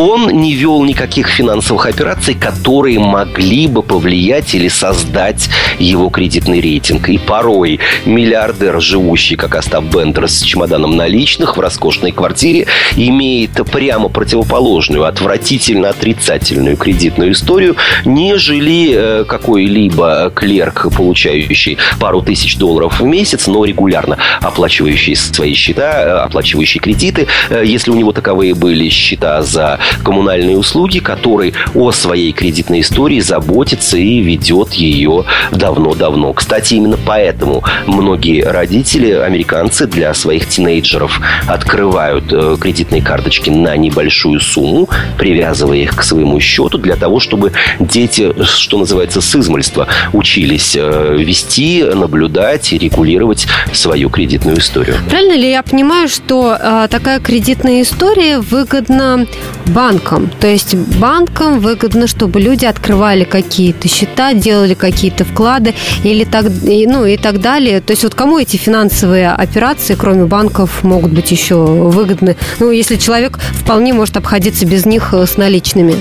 Он 0.00 0.30
не 0.30 0.54
вел 0.54 0.82
никаких 0.82 1.28
финансовых 1.28 1.84
операций, 1.84 2.34
которые 2.34 2.98
могли 2.98 3.66
бы 3.66 3.82
повлиять 3.82 4.54
или 4.54 4.68
создать 4.68 5.50
его 5.78 6.08
кредитный 6.08 6.62
рейтинг. 6.62 7.10
И 7.10 7.18
порой 7.18 7.80
миллиардер, 8.06 8.80
живущий, 8.80 9.36
как 9.36 9.54
Остап 9.56 9.84
Бендер, 9.84 10.26
с 10.26 10.40
чемоданом 10.40 10.96
наличных 10.96 11.58
в 11.58 11.60
роскошной 11.60 12.12
квартире, 12.12 12.66
имеет 12.96 13.50
прямо 13.70 14.08
противоположную, 14.08 15.04
отвратительно 15.04 15.90
отрицательную 15.90 16.78
кредитную 16.78 17.32
историю, 17.32 17.76
нежели 18.06 18.92
э, 18.94 19.24
какой-либо 19.24 20.32
клерк, 20.34 20.86
получающий 20.96 21.76
пару 21.98 22.22
тысяч 22.22 22.56
долларов 22.56 23.00
в 23.00 23.04
месяц, 23.04 23.46
но 23.46 23.66
регулярно 23.66 24.16
оплачивающий 24.40 25.14
свои 25.14 25.52
счета, 25.52 25.92
э, 25.92 26.10
оплачивающий 26.20 26.80
кредиты, 26.80 27.26
э, 27.50 27.64
если 27.66 27.90
у 27.90 27.94
него 27.94 28.12
таковые 28.12 28.54
были 28.54 28.88
счета 28.88 29.42
за 29.42 29.78
коммунальные 30.02 30.56
услуги, 30.56 30.98
который 30.98 31.54
о 31.74 31.92
своей 31.92 32.32
кредитной 32.32 32.80
истории 32.80 33.20
заботится 33.20 33.96
и 33.96 34.20
ведет 34.20 34.72
ее 34.72 35.24
давно-давно. 35.50 36.32
Кстати, 36.32 36.74
именно 36.74 36.98
поэтому 37.04 37.62
многие 37.86 38.42
родители, 38.42 39.12
американцы, 39.12 39.86
для 39.86 40.14
своих 40.14 40.48
тинейджеров 40.48 41.20
открывают 41.46 42.32
э, 42.32 42.56
кредитные 42.60 43.02
карточки 43.02 43.50
на 43.50 43.76
небольшую 43.76 44.40
сумму, 44.40 44.88
привязывая 45.18 45.78
их 45.78 45.96
к 45.96 46.02
своему 46.02 46.40
счету, 46.40 46.78
для 46.78 46.96
того, 46.96 47.20
чтобы 47.20 47.52
дети, 47.78 48.32
что 48.44 48.78
называется, 48.78 49.20
с 49.20 49.34
измольства 49.34 49.88
учились 50.12 50.76
э, 50.76 51.16
вести, 51.18 51.82
наблюдать 51.82 52.72
и 52.72 52.78
регулировать 52.78 53.46
свою 53.72 54.10
кредитную 54.10 54.58
историю. 54.58 54.96
Правильно 55.08 55.34
ли 55.34 55.50
я 55.50 55.62
понимаю, 55.62 56.08
что 56.08 56.56
э, 56.58 56.88
такая 56.90 57.20
кредитная 57.20 57.82
история 57.82 58.38
выгодна 58.40 59.26
банкам? 59.70 60.30
То 60.40 60.46
есть 60.46 60.74
банкам 60.74 61.60
выгодно, 61.60 62.06
чтобы 62.06 62.40
люди 62.40 62.64
открывали 62.64 63.24
какие-то 63.24 63.88
счета, 63.88 64.34
делали 64.34 64.74
какие-то 64.74 65.24
вклады 65.24 65.74
или 66.04 66.24
так, 66.24 66.46
ну, 66.62 67.06
и 67.06 67.16
так 67.16 67.40
далее. 67.40 67.80
То 67.80 67.92
есть 67.92 68.04
вот 68.04 68.14
кому 68.14 68.38
эти 68.38 68.56
финансовые 68.56 69.30
операции, 69.30 69.94
кроме 69.94 70.24
банков, 70.24 70.82
могут 70.82 71.12
быть 71.12 71.30
еще 71.30 71.56
выгодны? 71.56 72.36
Ну, 72.58 72.70
если 72.70 72.96
человек 72.96 73.38
вполне 73.38 73.92
может 73.92 74.16
обходиться 74.16 74.66
без 74.66 74.86
них 74.86 75.14
э, 75.14 75.26
с 75.26 75.36
наличными. 75.36 75.94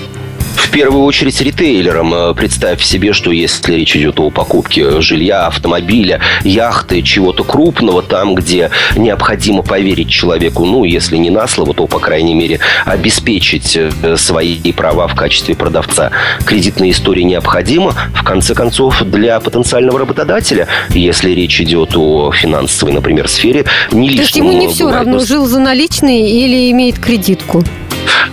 В 0.69 0.71
первую 0.71 1.03
очередь 1.03 1.41
ритейлерам. 1.41 2.13
Э, 2.13 2.33
Представь 2.35 2.83
себе, 2.83 3.11
что 3.11 3.31
если 3.31 3.73
речь 3.73 3.95
идет 3.95 4.19
о 4.19 4.29
покупке 4.29 5.01
жилья, 5.01 5.47
автомобиля, 5.47 6.21
яхты, 6.43 7.01
чего-то 7.01 7.43
крупного, 7.43 8.03
там, 8.03 8.35
где 8.35 8.69
необходимо 8.95 9.63
поверить 9.63 10.09
человеку, 10.09 10.65
ну, 10.65 10.83
если 10.83 11.17
не 11.17 11.31
на 11.31 11.47
слово, 11.47 11.73
то, 11.73 11.87
по 11.87 11.97
крайней 11.97 12.35
мере, 12.35 12.59
обеспечить 12.85 13.75
э, 13.75 14.15
свои 14.15 14.71
права 14.71 15.07
в 15.07 15.15
качестве 15.15 15.55
продавца. 15.55 16.11
Кредитная 16.45 16.91
история 16.91 17.23
необходима, 17.23 17.95
в 18.13 18.23
конце 18.23 18.53
концов, 18.53 19.01
для 19.01 19.39
потенциального 19.39 19.97
работодателя, 19.97 20.67
если 20.91 21.31
речь 21.31 21.59
идет 21.59 21.97
о 21.97 22.31
финансовой, 22.31 22.93
например, 22.93 23.27
сфере, 23.27 23.65
не 23.91 24.11
То 24.11 24.21
есть 24.21 24.35
ему 24.35 24.51
не 24.51 24.67
лишним 24.67 24.71
все 24.71 24.83
бывает, 24.83 25.07
равно, 25.07 25.19
жил 25.19 25.47
за 25.47 25.59
наличные 25.59 26.29
или 26.29 26.69
имеет 26.69 26.99
кредитку. 26.99 27.63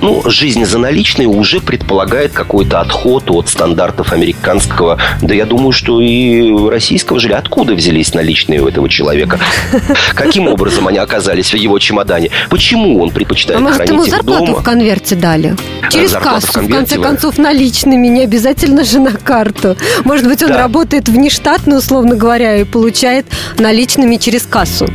Ну, 0.00 0.22
жизнь 0.26 0.64
за 0.64 0.78
наличные 0.78 1.28
уже 1.28 1.60
предполагает 1.60 2.32
какой-то 2.32 2.80
отход 2.80 3.24
от 3.30 3.48
стандартов 3.48 4.12
американского, 4.12 4.98
да 5.22 5.34
я 5.34 5.46
думаю, 5.46 5.72
что 5.72 6.00
и 6.00 6.68
российского 6.68 7.18
жилья. 7.18 7.38
Откуда 7.38 7.74
взялись 7.74 8.14
наличные 8.14 8.60
у 8.60 8.68
этого 8.68 8.88
человека? 8.88 9.38
Каким 10.14 10.48
образом 10.48 10.88
они 10.88 10.98
оказались 10.98 11.52
в 11.52 11.56
его 11.56 11.78
чемодане? 11.78 12.30
Почему 12.50 13.00
он 13.02 13.10
предпочитает 13.10 13.58
А 13.58 13.62
может, 13.62 13.78
ему 13.80 13.86
хранить 13.86 14.06
их 14.08 14.14
зарплату 14.14 14.46
дома? 14.46 14.58
в 14.58 14.62
конверте 14.64 15.14
дали? 15.14 15.56
Через 15.90 16.10
Зарплату 16.12 16.38
в 16.38 16.40
кассу, 16.40 16.52
в 16.52 16.54
конверте 16.62 16.76
конце 16.96 17.02
концов, 17.08 17.38
наличными, 17.38 18.06
не 18.08 18.22
обязательно 18.22 18.84
же 18.84 19.00
на 19.00 19.12
карту. 19.12 19.76
Может 20.04 20.26
быть, 20.26 20.42
он 20.42 20.48
Да. 20.50 20.58
работает 20.58 21.08
внештатно, 21.08 21.76
условно 21.76 22.16
говоря, 22.16 22.56
и 22.56 22.64
получает 22.64 23.26
наличными 23.58 24.16
через 24.16 24.42
кассу. 24.46 24.86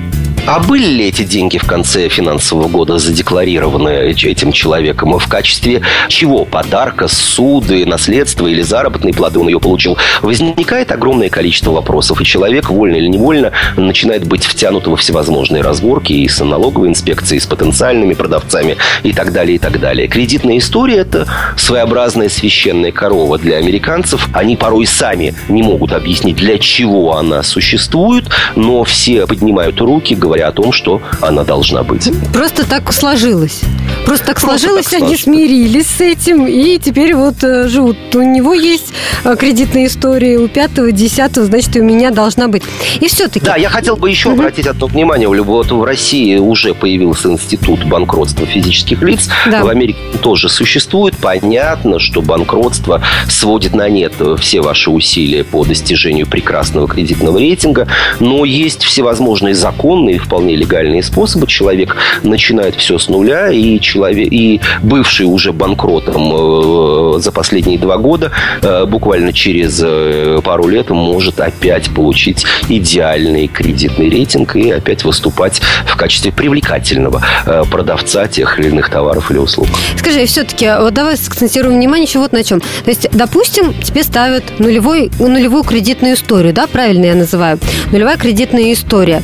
А 0.47 0.59
были 0.59 0.87
ли 0.87 1.07
эти 1.07 1.21
деньги 1.21 1.59
в 1.59 1.65
конце 1.65 2.09
финансового 2.09 2.67
года 2.67 2.97
задекларированы 2.97 4.11
этим 4.11 4.51
человеком? 4.51 5.17
В 5.17 5.27
качестве 5.27 5.81
чего? 6.07 6.45
Подарка, 6.45 7.07
суды, 7.07 7.85
наследства 7.85 8.47
или 8.47 8.61
заработные 8.63 9.13
плоды 9.13 9.39
он 9.39 9.47
ее 9.47 9.59
получил? 9.59 9.97
Возникает 10.23 10.91
огромное 10.91 11.29
количество 11.29 11.71
вопросов, 11.71 12.21
и 12.21 12.25
человек, 12.25 12.69
вольно 12.69 12.95
или 12.95 13.07
невольно, 13.07 13.51
начинает 13.77 14.27
быть 14.27 14.43
втянут 14.43 14.87
во 14.87 14.95
всевозможные 14.95 15.61
разборки 15.61 16.11
и 16.11 16.27
с 16.27 16.43
налоговой 16.43 16.89
инспекцией, 16.89 17.37
и 17.37 17.41
с 17.41 17.45
потенциальными 17.45 18.15
продавцами 18.15 18.77
и 19.03 19.13
так 19.13 19.31
далее, 19.33 19.55
и 19.55 19.59
так 19.59 19.79
далее. 19.79 20.07
Кредитная 20.07 20.57
история– 20.57 20.97
это 20.97 21.27
своеобразная 21.55 22.29
священная 22.29 22.91
корова 22.91 23.37
для 23.37 23.57
американцев. 23.57 24.27
Они 24.33 24.57
порой 24.57 24.87
сами 24.87 25.35
не 25.49 25.61
могут 25.61 25.93
объяснить, 25.93 26.37
для 26.37 26.57
чего 26.57 27.15
она 27.15 27.43
существует, 27.43 28.25
но 28.55 28.83
все 28.83 29.27
поднимают 29.27 29.79
руки, 29.79 30.15
говорят, 30.15 30.30
говоря 30.31 30.47
о 30.47 30.51
том, 30.53 30.71
что 30.71 31.01
она 31.19 31.43
должна 31.43 31.83
быть. 31.83 32.09
Просто 32.31 32.65
так 32.65 32.93
сложилось. 32.93 33.59
Просто 34.05 34.27
так 34.27 34.39
Просто 34.39 34.59
сложилось, 34.59 34.85
так 34.85 35.01
они 35.01 35.17
смирились 35.17 35.87
с 35.87 35.99
этим 35.99 36.47
и 36.47 36.79
теперь 36.79 37.13
вот 37.15 37.43
э, 37.43 37.67
живут. 37.67 37.97
У 38.15 38.21
него 38.21 38.53
есть 38.53 38.93
э, 39.25 39.35
кредитная 39.37 39.87
история, 39.87 40.37
у 40.37 40.47
пятого, 40.47 40.93
десятого, 40.93 41.45
значит, 41.45 41.75
и 41.75 41.81
у 41.81 41.83
меня 41.83 42.11
должна 42.11 42.47
быть. 42.47 42.63
И 43.01 43.07
все-таки... 43.07 43.45
Да, 43.45 43.57
я 43.57 43.69
хотел 43.69 43.97
бы 43.97 44.09
еще 44.09 44.31
обратить 44.31 44.67
одно 44.67 44.87
внимание. 44.87 45.27
Вот 45.27 45.69
в 45.69 45.83
России 45.83 46.37
уже 46.37 46.73
появился 46.73 47.29
институт 47.29 47.83
банкротства 47.83 48.45
физических 48.45 49.01
лиц. 49.01 49.27
Да. 49.49 49.65
В 49.65 49.67
Америке 49.67 49.99
тоже 50.21 50.47
существует. 50.47 51.15
Понятно, 51.17 51.99
что 51.99 52.21
банкротство 52.21 53.03
сводит 53.27 53.75
на 53.75 53.89
нет 53.89 54.13
все 54.39 54.61
ваши 54.61 54.89
усилия 54.91 55.43
по 55.43 55.65
достижению 55.65 56.25
прекрасного 56.25 56.87
кредитного 56.87 57.37
рейтинга. 57.37 57.87
Но 58.21 58.45
есть 58.45 58.83
всевозможные 58.83 59.55
законные 59.55 60.20
вполне 60.21 60.55
легальные 60.55 61.03
способы. 61.03 61.47
Человек 61.47 61.95
начинает 62.23 62.75
все 62.75 62.97
с 62.97 63.09
нуля, 63.09 63.49
и, 63.51 63.79
человек, 63.79 64.27
и 64.31 64.61
бывший 64.81 65.23
уже 65.23 65.51
банкротом 65.51 67.15
э, 67.15 67.19
за 67.19 67.31
последние 67.31 67.77
два 67.77 67.97
года 67.97 68.31
э, 68.61 68.85
буквально 68.85 69.33
через 69.33 69.81
э, 69.83 70.39
пару 70.43 70.67
лет 70.67 70.89
может 70.89 71.39
опять 71.39 71.89
получить 71.93 72.45
идеальный 72.69 73.47
кредитный 73.47 74.09
рейтинг 74.09 74.55
и 74.55 74.71
опять 74.71 75.03
выступать 75.03 75.61
в 75.85 75.95
качестве 75.95 76.31
привлекательного 76.31 77.21
продавца 77.69 78.27
тех 78.27 78.59
или 78.59 78.67
иных 78.67 78.89
товаров 78.89 79.31
или 79.31 79.37
услуг. 79.37 79.67
Скажи, 79.97 80.25
все-таки, 80.25 80.69
вот 80.79 80.93
давай 80.93 81.17
сакцентируем 81.17 81.77
внимание 81.77 82.05
еще 82.05 82.19
вот 82.19 82.31
на 82.31 82.43
чем. 82.43 82.59
То 82.59 82.89
есть, 82.89 83.07
допустим, 83.11 83.73
тебе 83.73 84.03
ставят 84.03 84.59
нулевой, 84.59 85.11
нулевую 85.19 85.63
кредитную 85.63 86.15
историю, 86.15 86.53
да, 86.53 86.67
правильно 86.67 87.05
я 87.05 87.15
называю? 87.15 87.59
Нулевая 87.91 88.17
кредитная 88.17 88.73
история. 88.73 89.21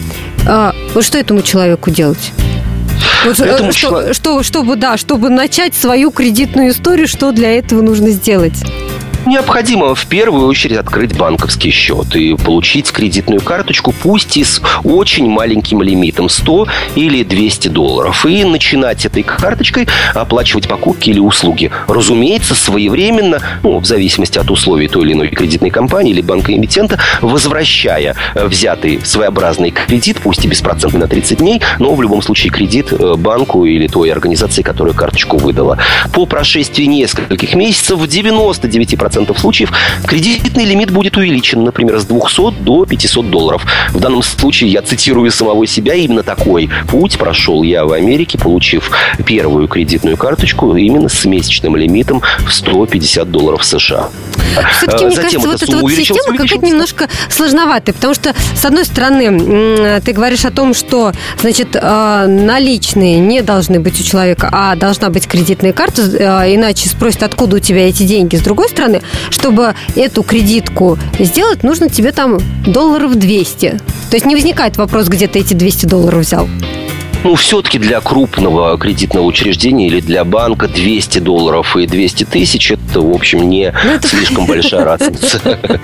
Вот 0.97 1.05
что 1.05 1.19
этому 1.19 1.43
человеку 1.43 1.91
делать? 1.91 2.31
Вот, 3.23 3.39
этому 3.39 3.71
что, 3.71 3.79
человек... 3.79 4.15
что, 4.15 4.41
чтобы, 4.41 4.75
да, 4.77 4.97
чтобы 4.97 5.29
начать 5.29 5.75
свою 5.75 6.09
кредитную 6.09 6.71
историю, 6.71 7.07
что 7.07 7.31
для 7.31 7.51
этого 7.51 7.83
нужно 7.83 8.09
сделать? 8.09 8.55
Необходимо 9.27 9.93
в 9.93 10.05
первую 10.05 10.47
очередь 10.47 10.77
открыть 10.77 11.17
банковский 11.17 11.69
счет 11.69 12.15
и 12.15 12.33
получить 12.33 12.89
кредитную 12.93 13.41
карточку, 13.41 13.91
пусть 13.91 14.37
и 14.37 14.43
с 14.45 14.61
очень 14.85 15.29
маленьким 15.29 15.81
лимитом 15.81 16.29
100 16.29 16.67
или 16.95 17.23
200 17.23 17.67
долларов. 17.67 18.25
И 18.25 18.45
начинать 18.45 19.05
этой 19.05 19.23
карточкой 19.23 19.89
оплачивать 20.13 20.69
покупки 20.69 21.09
или 21.09 21.19
услуги. 21.19 21.71
Разумеется, 21.89 22.55
своевременно, 22.55 23.41
ну, 23.63 23.79
в 23.79 23.85
зависимости 23.85 24.39
от 24.39 24.49
условий 24.49 24.87
той 24.87 25.03
или 25.03 25.11
иной 25.11 25.27
кредитной 25.27 25.71
компании 25.71 26.13
или 26.13 26.21
банка-эмитента, 26.21 26.97
возвращая 27.21 28.15
взятый 28.33 29.01
своеобразный 29.03 29.71
кредит, 29.71 30.19
пусть 30.23 30.45
и 30.45 30.47
беспроцентный 30.47 31.01
на 31.01 31.09
30 31.09 31.39
дней, 31.39 31.61
но 31.79 31.93
в 31.95 32.01
любом 32.01 32.21
случае 32.21 32.49
кредит 32.49 32.93
э, 32.93 33.15
банку 33.15 33.65
или 33.65 33.87
той 33.87 34.09
организации, 34.09 34.61
которая 34.61 34.93
карточку 34.93 35.35
выдала. 35.35 35.77
По 36.13 36.25
прошествии 36.25 36.85
нескольких 36.85 37.55
месяцев 37.55 37.99
в 37.99 38.05
99% 38.05 39.16
50% 39.17 39.39
случаев 39.39 39.71
кредитный 40.05 40.65
лимит 40.65 40.91
будет 40.91 41.17
увеличен, 41.17 41.63
например, 41.63 41.99
с 41.99 42.05
200 42.05 42.61
до 42.61 42.85
500 42.85 43.29
долларов. 43.29 43.65
В 43.91 43.99
данном 43.99 44.23
случае 44.23 44.71
я 44.71 44.81
цитирую 44.81 45.31
самого 45.31 45.65
себя, 45.67 45.93
именно 45.95 46.23
такой 46.23 46.69
путь 46.87 47.17
прошел 47.17 47.63
я 47.63 47.85
в 47.85 47.91
Америке, 47.91 48.37
получив 48.37 48.91
первую 49.25 49.67
кредитную 49.67 50.17
карточку 50.17 50.75
именно 50.75 51.09
с 51.09 51.25
месячным 51.25 51.75
лимитом 51.75 52.21
в 52.45 52.53
150 52.53 53.29
долларов 53.29 53.63
США. 53.63 54.09
Все-таки, 54.77 55.05
мне 55.05 55.15
кажется, 55.15 55.39
вот 55.39 55.61
эта 55.61 55.77
вот 55.77 55.91
система 55.91 56.37
какая-то 56.37 56.65
немножко 56.65 57.09
сложноватая, 57.29 57.93
потому 57.93 58.13
что, 58.13 58.33
с 58.55 58.65
одной 58.65 58.85
стороны, 58.85 60.01
ты 60.01 60.13
говоришь 60.13 60.45
о 60.45 60.51
том, 60.51 60.73
что, 60.73 61.11
значит, 61.39 61.75
а, 61.79 62.27
наличные 62.27 63.19
не 63.19 63.41
должны 63.41 63.79
быть 63.79 63.99
у 63.99 64.03
человека, 64.03 64.49
а 64.51 64.75
должна 64.75 65.09
быть 65.09 65.27
кредитная 65.27 65.73
карта, 65.73 66.01
а, 66.19 66.45
иначе 66.47 66.89
спросят, 66.89 67.23
откуда 67.23 67.57
у 67.57 67.59
тебя 67.59 67.87
эти 67.87 68.03
деньги. 68.03 68.35
С 68.35 68.41
другой 68.41 68.69
стороны, 68.69 69.01
чтобы 69.29 69.75
эту 69.95 70.23
кредитку 70.23 70.97
сделать, 71.19 71.63
нужно 71.63 71.89
тебе 71.89 72.11
там 72.11 72.39
долларов 72.65 73.15
200. 73.15 73.69
То 74.09 74.15
есть 74.15 74.25
не 74.25 74.35
возникает 74.35 74.77
вопрос, 74.77 75.07
где 75.07 75.27
ты 75.27 75.39
эти 75.39 75.53
200 75.53 75.85
долларов 75.85 76.21
взял. 76.21 76.47
Ну, 77.23 77.35
все-таки 77.35 77.79
для 77.79 77.99
крупного 77.99 78.77
кредитного 78.77 79.25
учреждения 79.25 79.87
или 79.87 79.99
для 79.99 80.23
банка 80.23 80.67
200 80.67 81.19
долларов 81.19 81.75
и 81.75 81.85
200 81.85 82.23
тысяч– 82.25 82.71
это, 82.71 83.01
в 83.01 83.13
общем, 83.13 83.49
не 83.49 83.73
ну, 83.83 83.99
слишком 84.07 84.45
большая 84.47 84.85
разница. 84.85 85.41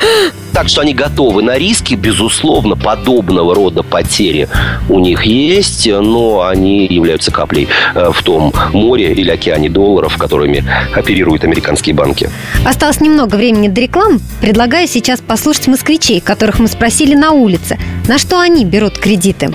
Так 0.54 0.70
что 0.70 0.82
они 0.82 0.94
готовы 0.94 1.42
на 1.42 1.58
риски, 1.58 1.96
безусловно, 1.96 2.76
подобного 2.76 3.56
рода 3.56 3.82
потери 3.82 4.48
у 4.88 5.00
них 5.00 5.24
есть, 5.26 5.88
но 5.88 6.44
они 6.48 6.86
являются 6.86 7.32
каплей 7.32 7.68
э, 7.96 8.12
в 8.14 8.22
том 8.22 8.54
море 8.72 9.14
или 9.14 9.32
океане 9.32 9.72
долларов, 9.72 10.16
которыми 10.16 10.64
оперируют 10.94 11.44
американские 11.44 11.96
банки. 11.96 12.30
Осталось 12.64 13.02
немного 13.02 13.36
времени 13.36 13.68
до 13.68 13.82
реклам. 13.82 14.22
Предлагаю 14.42 14.88
сейчас 14.88 15.22
послушать 15.22 15.66
москвичей, 15.66 16.22
которых 16.22 16.60
мы 16.60 16.68
спросили 16.68 17.16
на 17.16 17.32
улице, 17.32 17.80
на 18.08 18.20
что 18.20 18.40
они 18.40 18.64
берут 18.64 19.00
кредиты. 19.00 19.52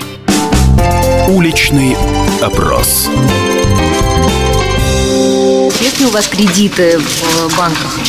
Уличный 1.29 1.95
опрос. 2.41 3.07
Есть 5.79 5.99
ли 5.99 6.07
у 6.07 6.09
вас 6.09 6.27
кредиты 6.27 6.97
в 6.97 7.55
банках? 7.55 7.99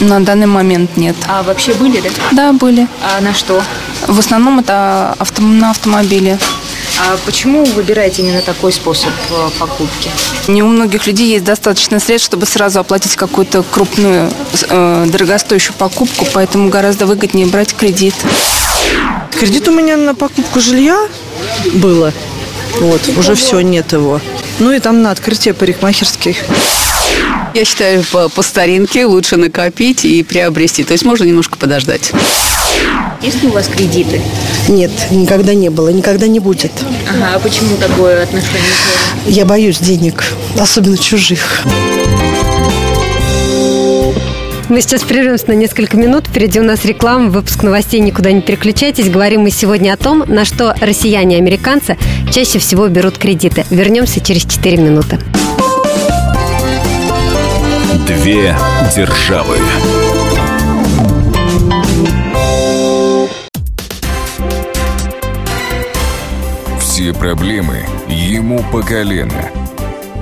На 0.00 0.20
данный 0.20 0.46
момент 0.46 0.96
нет. 0.96 1.14
А 1.28 1.42
вообще 1.42 1.74
были, 1.74 2.00
да? 2.00 2.08
Да, 2.32 2.52
были. 2.54 2.88
А 3.02 3.20
на 3.20 3.34
что? 3.34 3.62
В 4.06 4.18
основном 4.18 4.60
это 4.60 5.14
авто, 5.18 5.42
на 5.42 5.70
автомобиле. 5.70 6.38
А 6.98 7.18
почему 7.26 7.62
выбираете 7.64 8.22
именно 8.22 8.40
такой 8.40 8.72
способ 8.72 9.12
э, 9.30 9.50
покупки? 9.58 10.10
Не 10.48 10.62
у 10.62 10.68
многих 10.68 11.06
людей 11.06 11.28
есть 11.28 11.44
достаточно 11.44 12.00
средств, 12.00 12.26
чтобы 12.26 12.46
сразу 12.46 12.80
оплатить 12.80 13.16
какую-то 13.16 13.62
крупную, 13.62 14.30
э, 14.70 15.06
дорогостоящую 15.08 15.76
покупку, 15.76 16.26
поэтому 16.32 16.70
гораздо 16.70 17.04
выгоднее 17.04 17.46
брать 17.46 17.74
кредит. 17.74 18.14
Кредит 19.38 19.68
у 19.68 19.72
меня 19.72 19.96
на 19.96 20.14
покупку 20.14 20.60
жилья 20.60 20.96
было. 21.74 22.12
Вот, 22.80 23.00
уже 23.16 23.34
все, 23.34 23.60
нет 23.60 23.92
его. 23.92 24.20
Ну 24.58 24.72
и 24.72 24.78
там 24.78 25.02
на 25.02 25.10
открытие 25.10 25.54
парикмахерских. 25.54 26.36
Я 27.54 27.64
считаю, 27.64 28.02
по, 28.04 28.28
по 28.28 28.42
старинке 28.42 29.04
лучше 29.04 29.36
накопить 29.36 30.04
и 30.04 30.22
приобрести. 30.22 30.84
То 30.84 30.92
есть 30.92 31.04
можно 31.04 31.24
немножко 31.24 31.58
подождать. 31.58 32.12
Есть 33.20 33.42
ли 33.42 33.48
у 33.48 33.52
вас 33.52 33.68
кредиты? 33.68 34.20
Нет, 34.68 34.90
никогда 35.10 35.54
не 35.54 35.68
было, 35.68 35.90
никогда 35.90 36.26
не 36.26 36.40
будет. 36.40 36.72
Ага, 37.08 37.32
а 37.34 37.38
почему 37.38 37.76
такое 37.76 38.22
отношение? 38.22 38.62
Я 39.26 39.44
боюсь 39.44 39.78
денег, 39.78 40.24
особенно 40.58 40.98
чужих. 40.98 41.62
Мы 44.68 44.80
сейчас 44.80 45.02
прервемся 45.02 45.48
на 45.48 45.52
несколько 45.52 45.96
минут. 45.96 46.26
Впереди 46.28 46.60
у 46.60 46.62
нас 46.62 46.84
реклама, 46.84 47.28
выпуск 47.30 47.62
новостей. 47.62 48.00
Никуда 48.00 48.32
не 48.32 48.40
переключайтесь. 48.40 49.10
Говорим 49.10 49.42
мы 49.42 49.50
сегодня 49.50 49.92
о 49.92 49.96
том, 49.96 50.24
на 50.26 50.44
что 50.44 50.74
россияне 50.80 51.36
и 51.36 51.38
американцы 51.38 51.98
чаще 52.30 52.58
всего 52.58 52.88
берут 52.88 53.18
кредиты. 53.18 53.64
Вернемся 53.70 54.20
через 54.20 54.42
4 54.42 54.76
минуты. 54.78 55.18
Две 58.06 58.56
державы. 58.94 59.56
Все 66.78 67.12
проблемы 67.12 67.80
ему 68.08 68.64
по 68.70 68.82
колено. 68.82 69.50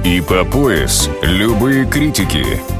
И 0.04 0.20
по 0.22 0.44
пояс 0.44 1.10
любые 1.22 1.84
критики– 1.84 2.44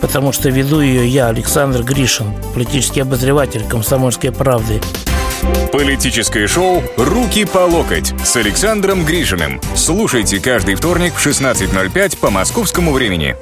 потому 0.00 0.32
что 0.32 0.50
веду 0.50 0.80
ее 0.80 1.06
я, 1.06 1.28
Александр 1.28 1.82
Гришин, 1.82 2.32
политический 2.54 3.00
обозреватель 3.00 3.64
«Комсомольской 3.68 4.32
правды». 4.32 4.80
Политическое 5.72 6.46
шоу 6.46 6.82
«Руки 6.96 7.44
по 7.44 7.58
локоть» 7.58 8.12
с 8.24 8.36
Александром 8.36 9.04
Гришиным. 9.04 9.60
Слушайте 9.74 10.40
каждый 10.40 10.74
вторник 10.74 11.14
в 11.14 11.26
16.05 11.26 12.18
по 12.18 12.30
московскому 12.30 12.92
времени. 12.92 13.36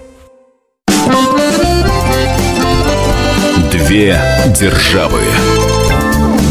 Две 3.72 4.20
державы. 4.58 5.20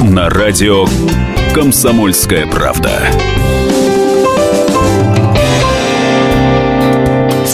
На 0.04 0.30
радио 0.30 0.86
«Комсомольская 1.54 2.48
правда». 2.48 2.92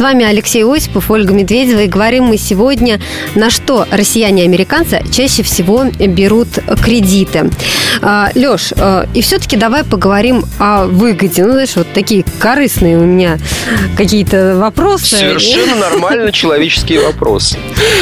Вами 0.03 0.25
Алексей 0.25 0.65
Осипов, 0.65 1.09
Ольга 1.09 1.33
Медведева. 1.33 1.79
И 1.79 1.87
говорим 1.87 2.25
мы 2.25 2.37
сегодня, 2.37 2.99
на 3.35 3.49
что 3.49 3.87
россияне 3.89 4.43
и 4.43 4.45
американцы 4.45 5.01
чаще 5.09 5.43
всего 5.43 5.85
берут 5.85 6.49
кредиты. 6.83 7.49
А, 8.01 8.29
Леш, 8.35 8.73
а, 8.75 9.07
и 9.13 9.21
все-таки 9.21 9.55
давай 9.55 9.85
поговорим 9.85 10.43
о 10.59 10.87
выгоде. 10.87 11.45
Ну, 11.45 11.53
знаешь, 11.53 11.77
вот 11.77 11.87
такие 11.93 12.25
корыстные 12.39 12.97
у 12.97 13.05
меня 13.05 13.39
какие-то 13.95 14.57
вопросы. 14.57 15.15
Совершенно 15.15 15.77
нормально 15.77 16.31
человеческие 16.33 16.99
вопросы. 16.99 17.57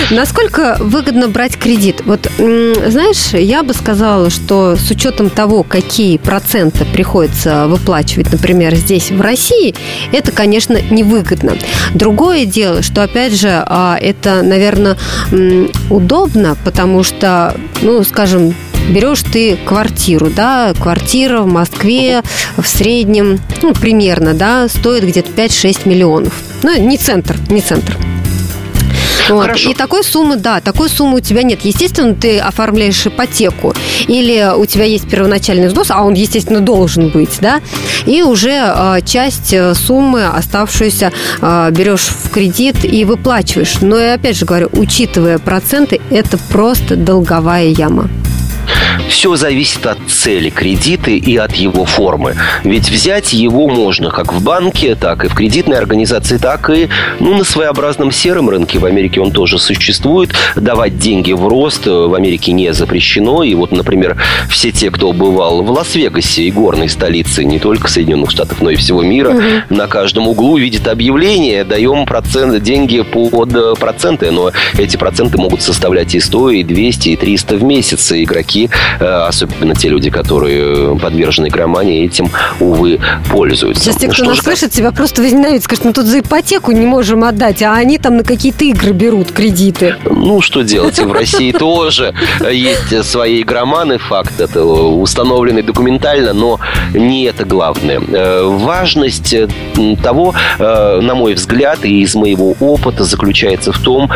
Насколько 0.10 0.78
выгодно 0.80 1.28
брать 1.28 1.56
кредит? 1.56 2.02
Вот, 2.06 2.32
знаешь, 2.38 3.34
я 3.34 3.62
бы 3.62 3.76
сказала, 3.76 4.32
что 4.32 4.76
с 4.76 4.90
учетом 4.90 5.30
того, 5.30 5.62
какие 5.62 6.18
проценты 6.18 6.84
приходится 6.86 7.68
выплачивать, 7.68 8.32
например, 8.32 8.74
здесь, 8.74 9.12
в 9.12 9.22
России, 9.22 9.76
это, 10.12 10.32
конечно, 10.32 10.80
невыгодно. 10.90 11.54
Другое 11.94 12.46
дело, 12.46 12.82
что, 12.82 13.04
опять 13.04 13.34
же, 13.34 13.64
а, 13.66 13.98
это, 14.00 14.42
наверное, 14.44 14.98
удобно, 15.90 16.56
потому 16.64 17.04
что, 17.04 17.56
ну, 17.82 18.04
скажем, 18.04 18.54
берешь 18.90 19.24
ты 19.24 19.58
квартиру, 19.58 20.30
да, 20.30 20.74
квартира 20.74 21.42
в 21.42 21.48
Москве 21.48 22.22
в 22.58 22.68
среднем, 22.68 23.40
ну, 23.62 23.74
примерно, 23.74 24.34
да, 24.34 24.68
стоит 24.70 25.04
где-то 25.04 25.32
5-6 25.32 25.88
миллионов. 25.88 26.34
Ну, 26.64 26.78
не 26.80 26.98
центр, 26.98 27.38
не 27.50 27.62
центр. 27.62 27.98
Вот. 29.30 29.44
Хорошо. 29.44 29.70
И 29.70 29.74
такой 29.74 30.04
суммы, 30.04 30.36
да, 30.36 30.62
такой 30.62 30.90
суммы 30.90 31.18
у 31.18 31.20
тебя 31.20 31.44
нет. 31.44 31.62
Естественно, 31.64 32.14
ты 32.14 32.40
оформляешь 32.40 33.06
ипотеку. 33.06 33.74
Или 34.08 34.52
у 34.56 34.66
тебя 34.66 34.86
есть 34.86 35.10
первоначальный 35.10 35.68
взнос, 35.68 35.92
а 35.92 36.04
он, 36.04 36.14
естественно, 36.14 36.60
должен 36.60 37.10
быть, 37.10 37.38
да, 37.40 37.62
и 38.06 38.22
уже 38.24 38.52
э, 38.52 39.02
часть 39.06 39.54
суммы 39.76 40.26
оставшуюся 40.26 41.12
э, 41.42 41.72
берешь 41.72 42.08
в 42.08 42.30
кредит 42.30 42.84
и 42.84 43.06
выплачиваешь. 43.06 43.82
Но 43.82 43.98
я 43.98 44.16
опять 44.16 44.38
же 44.38 44.46
говорю, 44.46 44.70
учитывая 44.72 45.38
проценты, 45.40 46.02
это 46.10 46.38
просто 46.50 46.96
долговая 46.96 47.68
яма. 47.68 48.10
Все 49.10 49.36
зависит 49.36 49.86
от 49.86 50.00
цели 50.08 50.50
кредита 50.50 51.12
и 51.12 51.36
от 51.38 51.54
его 51.56 51.86
формы. 51.86 52.36
Ведь 52.64 52.90
взять 52.90 53.34
его 53.34 53.68
можно 53.68 54.10
как 54.10 54.34
в 54.34 54.44
банке, 54.44 54.96
так 54.96 55.26
и 55.26 55.28
в 55.28 55.36
кредитной 55.36 55.78
организации, 55.78 56.38
так 56.38 56.70
и 56.70 56.90
ну, 57.20 57.36
на 57.36 57.44
своеобразном 57.44 58.12
сером 58.12 58.50
рынке. 58.50 58.80
В 58.80 58.86
Америке 58.86 59.22
он 59.22 59.32
тоже 59.32 59.60
существует. 59.60 60.32
Давать 60.56 60.98
деньги 60.98 61.34
в 61.34 61.48
рост 61.48 61.86
в 61.86 62.14
Америке 62.14 62.52
не 62.52 62.74
запрещено. 62.74 63.44
И 63.44 63.54
вот, 63.54 63.72
например, 63.72 64.18
все 64.50 64.72
те, 64.72 64.92
кто 64.92 65.14
бывал 65.14 65.62
в 65.64 65.72
Лас-Вегасе 65.72 66.44
и 66.44 66.52
горной 66.52 66.90
столице 66.90 67.44
не 67.44 67.60
только 67.60 67.90
Соединенных 67.90 68.32
Штатов, 68.32 68.62
но 68.62 68.70
и 68.70 68.76
всего 68.76 69.02
мира, 69.02 69.30
угу. 69.30 69.44
на 69.70 69.88
каждом 69.88 70.28
углу 70.28 70.58
видит 70.58 70.88
объявление, 70.88 71.64
даем 71.64 72.06
процент, 72.06 72.62
деньги 72.62 73.02
под 73.02 73.80
проценты, 73.80 74.32
но 74.32 74.52
эти 74.78 74.98
проценты 74.98 75.38
могут 75.38 75.62
составлять 75.62 76.16
и 76.16 76.20
100, 76.20 76.50
и 76.52 76.64
200, 76.64 77.10
и 77.10 77.16
300 77.16 77.56
в 77.58 77.64
месяц. 77.64 78.12
И 78.12 78.24
игроки 78.24 78.62
Э, 78.62 78.81
особенно 79.00 79.76
те 79.76 79.90
люди, 79.90 80.10
которые 80.10 80.98
подвержены 80.98 81.48
игромании, 81.48 82.06
этим, 82.06 82.30
увы, 82.60 83.00
пользуются. 83.30 83.84
Сейчас 83.84 83.98
те, 83.98 84.08
кто 84.08 84.24
нас 84.26 84.40
слышит, 84.40 84.72
тебя 84.72 84.92
просто 84.92 85.22
возненавидят, 85.22 85.64
скажут, 85.64 85.86
мы 85.86 85.94
тут 85.94 86.06
за 86.06 86.20
ипотеку 86.20 86.72
не 86.72 86.86
можем 86.86 87.24
отдать, 87.24 87.62
а 87.62 87.74
они 87.74 87.98
там 87.98 88.18
на 88.18 88.24
какие-то 88.24 88.66
игры 88.66 88.92
берут 88.92 89.32
кредиты. 89.32 89.96
Ну, 90.06 90.42
что 90.42 90.62
делать, 90.62 91.00
в 91.00 91.12
России 91.12 91.52
тоже 91.58 92.14
есть 92.50 93.06
свои 93.06 93.42
игроманы, 93.42 93.98
факт 93.98 94.40
это 94.40 94.64
установленный 94.64 95.64
документально, 95.64 96.34
но 96.34 96.60
не 96.94 97.26
это 97.26 97.46
главное. 97.46 98.00
Э, 98.00 98.44
важность 98.44 99.34
э, 99.34 99.48
того, 100.02 100.34
на 100.60 101.16
мой 101.16 101.34
взгляд, 101.34 101.80
и 101.84 102.02
из 102.02 102.16
моего 102.16 102.56
опыта 102.60 103.04
заключается 103.04 103.72
в 103.72 103.80
том, 103.80 104.10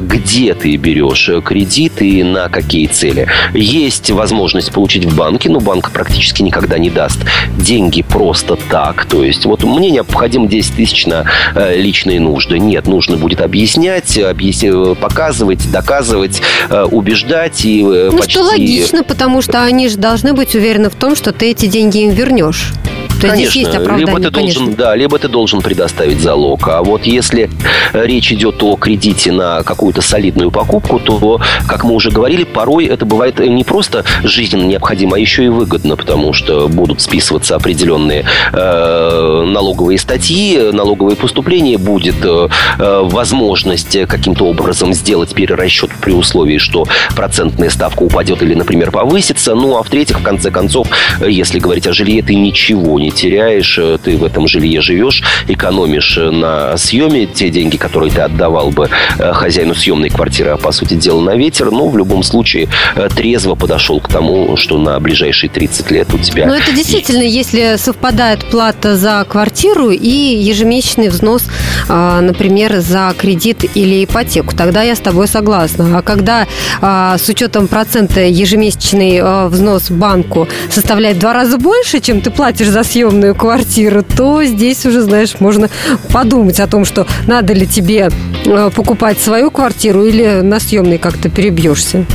где 0.00 0.54
ты 0.54 0.76
берешь 0.76 1.30
кредиты 1.44 2.08
и 2.08 2.22
на 2.22 2.48
какие 2.48 2.86
цели. 2.86 3.28
Есть 3.54 4.05
возможность 4.14 4.72
получить 4.72 5.04
в 5.04 5.16
банке, 5.16 5.48
но 5.48 5.60
банк 5.60 5.90
практически 5.90 6.42
никогда 6.42 6.78
не 6.78 6.90
даст 6.90 7.18
деньги 7.58 8.02
просто 8.02 8.56
так. 8.56 9.06
То 9.06 9.22
есть 9.22 9.44
вот 9.44 9.62
мне 9.64 9.90
необходимо 9.90 10.46
10 10.46 10.76
тысяч 10.76 11.06
на 11.06 11.24
э, 11.54 11.76
личные 11.76 12.20
нужды. 12.20 12.58
Нет, 12.58 12.86
нужно 12.86 13.16
будет 13.16 13.40
объяснять, 13.40 14.18
объяснять 14.18 14.96
показывать, 14.98 15.70
доказывать, 15.70 16.40
э, 16.70 16.82
убеждать 16.84 17.64
и 17.64 17.80
э, 17.82 18.10
ну, 18.12 18.18
почти... 18.18 18.32
что 18.32 18.42
логично, 18.42 19.04
потому 19.04 19.42
что 19.42 19.62
они 19.62 19.88
же 19.88 19.96
должны 19.96 20.32
быть 20.32 20.54
уверены 20.54 20.90
в 20.90 20.94
том, 20.94 21.16
что 21.16 21.32
ты 21.32 21.50
эти 21.50 21.66
деньги 21.66 21.98
им 21.98 22.10
вернешь. 22.10 22.72
То 23.20 23.28
конечно, 23.28 23.50
здесь 23.50 23.56
есть 23.56 23.74
оправдание, 23.74 24.06
либо 24.06 24.20
ты 24.20 24.30
конечно. 24.30 24.60
должен, 24.60 24.76
да, 24.76 24.94
либо 24.94 25.18
ты 25.18 25.28
должен 25.28 25.60
предоставить 25.62 26.20
залог. 26.20 26.68
А 26.68 26.82
вот 26.82 27.06
если 27.06 27.50
речь 27.92 28.32
идет 28.32 28.62
о 28.62 28.76
кредите 28.76 29.32
на 29.32 29.62
какую-то 29.62 30.02
солидную 30.02 30.50
покупку, 30.50 30.98
то, 30.98 31.40
как 31.66 31.84
мы 31.84 31.94
уже 31.94 32.10
говорили, 32.10 32.44
порой 32.44 32.86
это 32.86 33.06
бывает 33.06 33.38
не 33.38 33.64
просто 33.64 34.04
жизненно 34.22 34.64
необходимо, 34.64 35.16
а 35.16 35.18
еще 35.18 35.44
и 35.44 35.48
выгодно, 35.48 35.96
потому 35.96 36.32
что 36.32 36.68
будут 36.68 37.00
списываться 37.00 37.56
определенные 37.56 38.26
э, 38.52 39.44
налоговые 39.46 39.98
статьи, 39.98 40.70
налоговые 40.72 41.16
поступления, 41.16 41.78
будет 41.78 42.16
э, 42.22 42.48
возможность 42.78 43.96
каким-то 44.06 44.44
образом 44.46 44.92
сделать 44.92 45.34
перерасчет 45.34 45.90
при 46.00 46.12
условии, 46.12 46.58
что 46.58 46.86
процентная 47.14 47.70
ставка 47.70 48.02
упадет 48.02 48.42
или, 48.42 48.54
например, 48.54 48.90
повысится. 48.90 49.54
Ну, 49.54 49.76
а 49.76 49.82
в-третьих, 49.82 50.20
в 50.20 50.22
конце 50.22 50.50
концов, 50.50 50.88
если 51.26 51.58
говорить 51.58 51.86
о 51.86 51.92
жилье, 51.92 52.22
ты 52.22 52.34
ничего 52.34 52.98
не 52.98 53.05
не 53.06 53.12
теряешь, 53.12 53.78
э, 53.78 53.98
ты 54.02 54.16
в 54.16 54.24
этом 54.24 54.48
жилье 54.48 54.80
живешь, 54.82 55.22
экономишь 55.46 56.18
э, 56.18 56.30
на 56.30 56.76
съеме 56.76 57.26
те 57.26 57.50
деньги, 57.50 57.76
которые 57.76 58.10
ты 58.10 58.20
отдавал 58.20 58.70
бы 58.70 58.88
э, 59.18 59.32
хозяину 59.32 59.74
съемной 59.74 60.10
квартиры, 60.10 60.50
а 60.50 60.56
по 60.56 60.72
сути 60.72 60.94
дела 60.94 61.20
на 61.20 61.36
ветер, 61.36 61.70
но 61.70 61.88
в 61.88 61.96
любом 61.96 62.22
случае 62.22 62.68
трезво 63.14 63.54
подошел 63.54 64.00
к 64.00 64.08
тому, 64.08 64.56
что 64.56 64.78
на 64.78 64.98
ближайшие 64.98 65.48
30 65.50 65.90
лет 65.90 66.12
у 66.12 66.18
тебя... 66.18 66.46
Но 66.46 66.56
это 66.56 66.72
действительно, 66.72 67.22
есть... 67.22 67.52
если 67.52 67.76
совпадает 67.76 68.44
плата 68.50 68.96
за 68.96 69.24
квартиру 69.28 69.90
и 69.90 70.08
ежемесячный 70.08 71.08
взнос, 71.08 71.44
например, 71.88 72.80
за 72.80 73.14
кредит 73.16 73.64
или 73.76 74.04
ипотеку, 74.04 74.56
тогда 74.56 74.82
я 74.82 74.96
с 74.96 75.00
тобой 75.00 75.28
согласна. 75.28 75.98
А 75.98 76.02
когда 76.02 76.46
с 76.80 77.28
учетом 77.28 77.68
процента 77.68 78.20
ежемесячный 78.20 79.48
взнос 79.48 79.90
банку 79.90 80.48
составляет 80.70 81.16
в 81.16 81.20
два 81.20 81.32
раза 81.32 81.58
больше, 81.58 82.00
чем 82.00 82.20
ты 82.20 82.30
платишь 82.30 82.68
за 82.68 82.82
съемную 82.82 82.95
съемную 82.96 83.34
квартиру, 83.34 84.02
то 84.02 84.42
здесь 84.42 84.86
уже, 84.86 85.02
знаешь, 85.02 85.38
можно 85.38 85.68
подумать 86.14 86.60
о 86.60 86.66
том, 86.66 86.86
что 86.86 87.06
надо 87.26 87.52
ли 87.52 87.66
тебе 87.66 88.08
э, 88.46 88.70
покупать 88.74 89.20
свою 89.20 89.50
квартиру 89.50 90.02
или 90.06 90.40
на 90.40 90.58
съемной 90.58 90.96
как-то 90.96 91.28
перебьешься. 91.28 92.06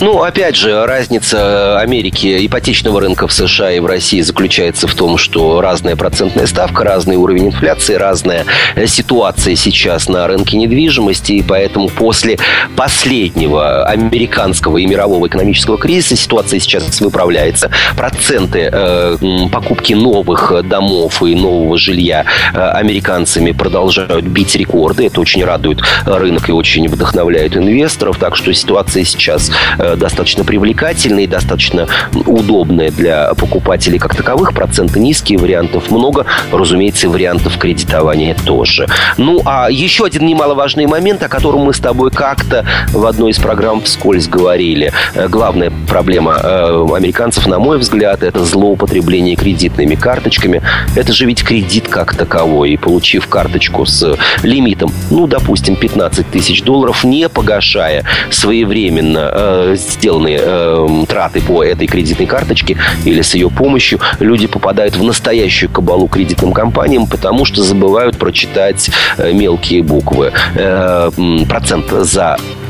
Ну, 0.00 0.22
опять 0.22 0.56
же, 0.56 0.86
разница 0.86 1.78
Америки, 1.78 2.46
ипотечного 2.46 3.00
рынка 3.00 3.26
в 3.26 3.32
США 3.32 3.72
и 3.72 3.80
в 3.80 3.86
России 3.86 4.20
заключается 4.20 4.86
в 4.86 4.94
том, 4.94 5.18
что 5.18 5.60
разная 5.60 5.96
процентная 5.96 6.46
ставка, 6.46 6.84
разный 6.84 7.16
уровень 7.16 7.46
инфляции, 7.46 7.94
разная 7.94 8.44
ситуация 8.86 9.56
сейчас 9.56 10.08
на 10.08 10.26
рынке 10.26 10.56
недвижимости, 10.56 11.32
и 11.32 11.42
поэтому 11.42 11.88
после 11.88 12.38
последнего 12.76 13.84
американского 13.84 14.78
и 14.78 14.86
мирового 14.86 15.26
экономического 15.26 15.78
кризиса 15.78 16.16
ситуация 16.16 16.60
сейчас 16.60 17.00
выправляется. 17.00 17.70
Проценты 17.96 18.70
э, 18.72 19.16
покупки 19.52 19.92
новых 19.92 20.13
домов 20.62 21.22
и 21.22 21.34
нового 21.34 21.76
жилья 21.78 22.24
э, 22.52 22.58
американцами 22.58 23.52
продолжают 23.52 24.24
бить 24.24 24.54
рекорды. 24.54 25.06
Это 25.06 25.20
очень 25.20 25.44
радует 25.44 25.80
рынок 26.04 26.48
и 26.48 26.52
очень 26.52 26.88
вдохновляет 26.88 27.56
инвесторов. 27.56 28.18
Так 28.18 28.36
что 28.36 28.52
ситуация 28.52 29.04
сейчас 29.04 29.50
э, 29.78 29.96
достаточно 29.96 30.44
привлекательные, 30.44 31.26
достаточно 31.26 31.88
удобные 32.26 32.90
для 32.90 33.34
покупателей 33.34 33.98
как 33.98 34.14
таковых. 34.14 34.54
Проценты 34.54 35.00
низкие, 35.00 35.38
вариантов 35.38 35.90
много. 35.90 36.26
Разумеется, 36.52 37.08
вариантов 37.08 37.58
кредитования 37.58 38.36
тоже. 38.44 38.86
Ну, 39.16 39.42
а 39.44 39.68
еще 39.70 40.04
один 40.04 40.26
немаловажный 40.26 40.86
момент, 40.86 41.22
о 41.22 41.28
котором 41.28 41.60
мы 41.60 41.74
с 41.74 41.78
тобой 41.78 42.10
как-то 42.10 42.64
в 42.92 43.04
одной 43.06 43.32
из 43.32 43.38
программ 43.38 43.82
вскользь 43.82 44.28
говорили. 44.28 44.92
Э, 45.14 45.28
главная 45.28 45.72
проблема 45.88 46.34
американцев, 46.94 47.46
на 47.46 47.58
мой 47.58 47.78
взгляд, 47.78 48.22
это 48.22 48.44
злоупотребление 48.44 49.36
кредитными 49.36 49.94
карточками. 50.04 50.60
Это 50.94 51.14
же 51.14 51.24
ведь 51.24 51.42
кредит 51.42 51.88
как 51.88 52.14
таковой. 52.14 52.72
И 52.72 52.76
получив 52.76 53.26
карточку 53.26 53.86
с 53.86 54.16
лимитом, 54.42 54.92
ну, 55.10 55.26
допустим, 55.26 55.76
15 55.76 56.30
тысяч 56.30 56.62
долларов, 56.62 57.04
не 57.04 57.30
погашая 57.30 58.04
своевременно 58.30 59.30
э, 59.32 59.76
сделанные 59.78 60.40
э, 60.42 61.04
траты 61.08 61.40
по 61.40 61.64
этой 61.64 61.86
кредитной 61.86 62.26
карточке 62.26 62.76
или 63.06 63.22
с 63.22 63.34
ее 63.34 63.48
помощью, 63.48 63.98
люди 64.20 64.46
попадают 64.46 64.94
в 64.96 65.02
настоящую 65.02 65.70
кабалу 65.70 66.06
кредитным 66.06 66.52
компаниям, 66.52 67.06
потому 67.06 67.46
что 67.46 67.62
забывают 67.62 68.18
прочитать 68.18 68.90
э, 69.16 69.32
мелкие 69.32 69.82
буквы. 69.82 70.32
Э, 70.54 71.10
процент 71.48 71.90
за 71.90 72.36
Э, 72.36 72.63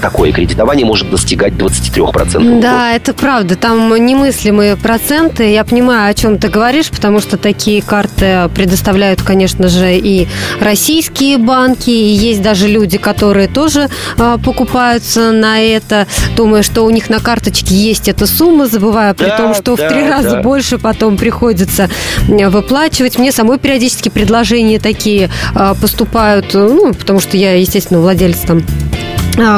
такое 0.00 0.32
кредитование 0.32 0.86
может 0.86 1.10
достигать 1.10 1.54
23%. 1.54 2.60
Да, 2.60 2.92
это 2.92 3.12
правда. 3.14 3.56
Там 3.56 3.94
немыслимые 3.94 4.76
проценты. 4.76 5.52
Я 5.52 5.64
понимаю, 5.64 6.10
о 6.10 6.14
чем 6.14 6.38
ты 6.38 6.48
говоришь, 6.48 6.90
потому 6.90 7.20
что 7.20 7.36
такие 7.36 7.82
карты 7.82 8.48
предоставляют, 8.54 9.22
конечно 9.22 9.68
же, 9.68 9.96
и 9.96 10.28
российские 10.60 11.38
банки. 11.38 11.90
И 11.90 12.12
есть 12.12 12.42
даже 12.42 12.68
люди, 12.68 12.98
которые 12.98 13.48
тоже 13.48 13.88
э, 14.18 14.36
покупаются 14.44 15.32
на 15.32 15.60
это, 15.60 16.06
думая, 16.36 16.62
что 16.62 16.84
у 16.84 16.90
них 16.90 17.10
на 17.10 17.20
карточке 17.20 17.74
есть 17.74 18.08
эта 18.08 18.26
сумма, 18.26 18.66
забывая 18.66 19.14
при 19.14 19.26
да, 19.26 19.36
том, 19.36 19.54
что 19.54 19.76
да, 19.76 19.88
в 19.88 19.92
три 19.92 20.08
раза 20.08 20.30
да. 20.30 20.42
больше 20.42 20.78
потом 20.78 21.16
приходится 21.16 21.88
выплачивать. 22.28 23.18
Мне 23.18 23.32
самой 23.32 23.58
периодически 23.58 24.08
предложения 24.08 24.78
такие 24.78 25.30
э, 25.54 25.74
поступают, 25.80 26.54
ну, 26.54 26.92
потому 26.92 27.20
что 27.20 27.36
я, 27.36 27.54
естественно, 27.54 28.00
владелец 28.00 28.38
там 28.40 28.62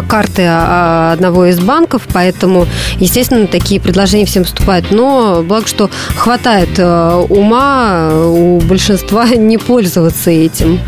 карты 0.09 0.43
а, 0.47 1.13
одного 1.13 1.47
из 1.47 1.61
банков, 1.61 2.03
поэтому, 2.13 2.67
естественно, 2.99 3.47
такие 3.47 3.81
предложения 3.81 4.27
всем 4.27 4.45
поступают. 4.45 4.91
Но 4.91 5.43
благо, 5.43 5.67
что 5.67 5.91
хватает 6.17 6.79
э, 6.79 7.27
ума 7.29 8.11
у 8.13 8.61
большинства 8.61 9.29
не 9.37 9.59
пользоваться 9.59 10.31
этим. 10.31 10.81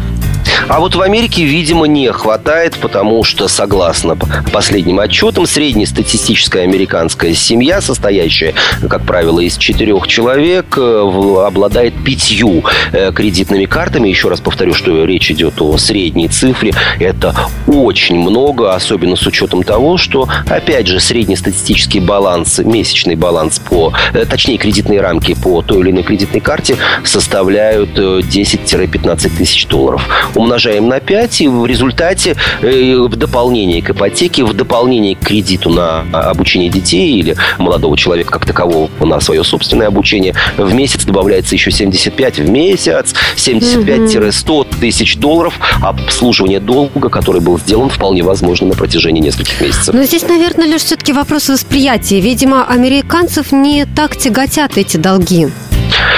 А 0.68 0.80
вот 0.80 0.94
в 0.94 1.00
Америке, 1.00 1.44
видимо, 1.44 1.86
не 1.86 2.12
хватает, 2.12 2.76
потому 2.76 3.24
что, 3.24 3.48
согласно 3.48 4.16
последним 4.52 5.00
отчетам, 5.00 5.46
среднестатистическая 5.46 6.62
американская 6.62 7.32
семья, 7.32 7.80
состоящая, 7.80 8.54
как 8.88 9.04
правило, 9.04 9.40
из 9.40 9.56
четырех 9.56 10.06
человек, 10.06 10.76
э, 10.76 11.42
обладает 11.46 11.94
пятью 12.04 12.64
э, 12.92 13.12
кредитными 13.12 13.64
картами. 13.64 14.08
Еще 14.08 14.28
раз 14.28 14.40
повторю, 14.40 14.74
что 14.74 15.04
речь 15.04 15.30
идет 15.30 15.60
о 15.62 15.78
средней 15.78 16.28
цифре. 16.28 16.74
Это 17.00 17.34
очень 17.66 18.18
много, 18.18 18.74
особенно 18.74 19.16
с 19.16 19.26
учетом 19.26 19.62
того, 19.62 19.96
что, 19.96 20.28
опять 20.48 20.86
же, 20.86 21.00
среднестатистический 21.00 22.00
баланс, 22.00 22.58
месячный 22.58 23.14
баланс 23.14 23.58
по, 23.58 23.94
э, 24.12 24.26
точнее, 24.26 24.58
кредитные 24.58 25.00
рамки 25.00 25.34
по 25.34 25.62
той 25.62 25.80
или 25.80 25.92
иной 25.92 26.02
кредитной 26.02 26.40
карте 26.40 26.76
составляют 27.04 27.98
10-15 27.98 29.30
тысяч 29.36 29.66
долларов 29.66 30.06
умножаем 30.34 30.57
на 30.80 31.00
5, 31.00 31.40
и 31.40 31.48
в 31.48 31.66
результате 31.66 32.36
э, 32.62 32.96
в 32.96 33.16
дополнение 33.16 33.82
к 33.82 33.90
ипотеке, 33.90 34.44
в 34.44 34.52
дополнение 34.52 35.14
к 35.16 35.20
кредиту 35.20 35.70
на 35.70 36.00
обучение 36.12 36.68
детей 36.68 37.18
или 37.18 37.36
молодого 37.58 37.96
человека 37.96 38.32
как 38.32 38.46
такового 38.46 38.88
на 39.00 39.20
свое 39.20 39.44
собственное 39.44 39.86
обучение, 39.86 40.34
в 40.56 40.74
месяц 40.74 41.04
добавляется 41.04 41.54
еще 41.54 41.70
75 41.70 42.38
в 42.38 42.48
месяц, 42.48 43.14
75-100 43.36 44.66
тысяч 44.80 45.16
долларов 45.16 45.58
обслуживания 45.82 46.60
долга, 46.60 47.08
который 47.08 47.40
был 47.40 47.58
сделан 47.58 47.88
вполне 47.88 48.22
возможно 48.22 48.68
на 48.68 48.74
протяжении 48.74 49.20
нескольких 49.20 49.60
месяцев. 49.60 49.94
Но 49.94 50.02
здесь, 50.04 50.22
наверное, 50.22 50.66
лишь 50.66 50.82
все-таки 50.82 51.12
вопрос 51.12 51.48
восприятия. 51.48 52.20
Видимо, 52.20 52.66
американцев 52.66 53.52
не 53.52 53.86
так 53.86 54.16
тяготят 54.16 54.76
эти 54.76 54.96
долги. 54.96 55.48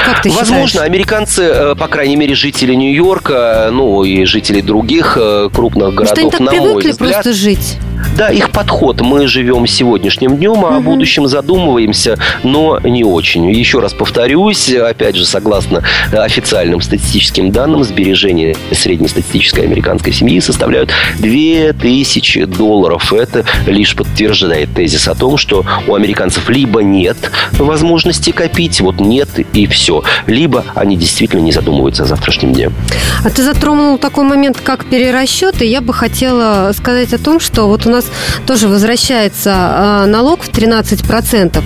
Как 0.05 0.23
ты 0.23 0.31
Возможно, 0.31 0.67
считаешь? 0.67 0.89
американцы, 0.91 1.43
э, 1.43 1.75
по 1.75 1.89
крайней 1.89 2.17
мере, 2.17 2.35
жители 2.35 2.75
Нью-Йорка, 2.75 3.69
ну 3.73 4.05
и 4.05 4.25
жители 4.25 4.61
других 4.61 5.17
э, 5.21 5.49
крупных 5.53 5.95
городов, 5.95 6.17
Может, 6.17 6.19
они 6.19 6.31
так 6.31 6.41
на 6.41 6.51
привыкли 6.51 6.73
мой 6.73 6.91
взгляд, 6.93 7.13
просто 7.13 7.33
жить? 7.33 7.79
Да, 8.17 8.29
их 8.29 8.51
подход. 8.51 9.01
Мы 9.01 9.27
живем 9.27 9.67
сегодняшним 9.67 10.37
днем, 10.37 10.65
а 10.65 10.77
о 10.77 10.81
будущем 10.81 11.27
задумываемся, 11.27 12.19
но 12.43 12.79
не 12.81 13.05
очень. 13.05 13.51
Еще 13.51 13.81
раз 13.81 13.93
повторюсь, 13.93 14.71
опять 14.73 15.17
же, 15.17 15.25
согласно 15.25 15.83
официальным 16.13 16.81
статистическим 16.81 17.51
данным, 17.51 17.85
сбережения 17.85 18.57
среднестатистической 18.73 19.65
американской 19.65 20.13
семьи 20.13 20.41
составляют 20.41 20.91
2000 21.19 22.45
долларов. 22.47 23.13
Это 23.13 23.45
лишь 23.67 23.95
подтверждает 23.95 24.75
тезис 24.75 25.09
о 25.09 25.15
том, 25.15 25.37
что 25.37 25.65
у 25.87 25.95
американцев 25.95 26.49
либо 26.49 26.83
нет 26.83 27.17
возможности 27.53 28.31
копить, 28.31 28.81
вот 28.81 29.01
нет 29.01 29.29
и 29.55 29.67
все, 29.67 30.03
либо 30.27 30.65
они 30.75 30.97
действительно 30.97 31.41
не 31.41 31.53
задумываются 31.53 32.05
о 32.05 32.07
завтрашнем 32.07 32.53
дне. 32.53 32.71
А 33.25 33.31
ты 33.31 33.43
затронул 33.43 33.99
такой 33.99 34.25
момент, 34.25 34.59
как 34.63 34.85
перерасчеты. 34.85 35.65
Я 35.65 35.81
бы 35.81 35.93
хотела 35.93 36.73
сказать 36.77 37.13
о 37.13 37.19
том, 37.19 37.41
что 37.41 37.67
вот 37.67 37.87
у 37.87 37.90
нас 37.91 38.07
тоже 38.47 38.69
возвращается 38.69 39.51
а, 39.55 40.07
налог 40.07 40.43
в 40.43 40.51
13% 40.51 41.63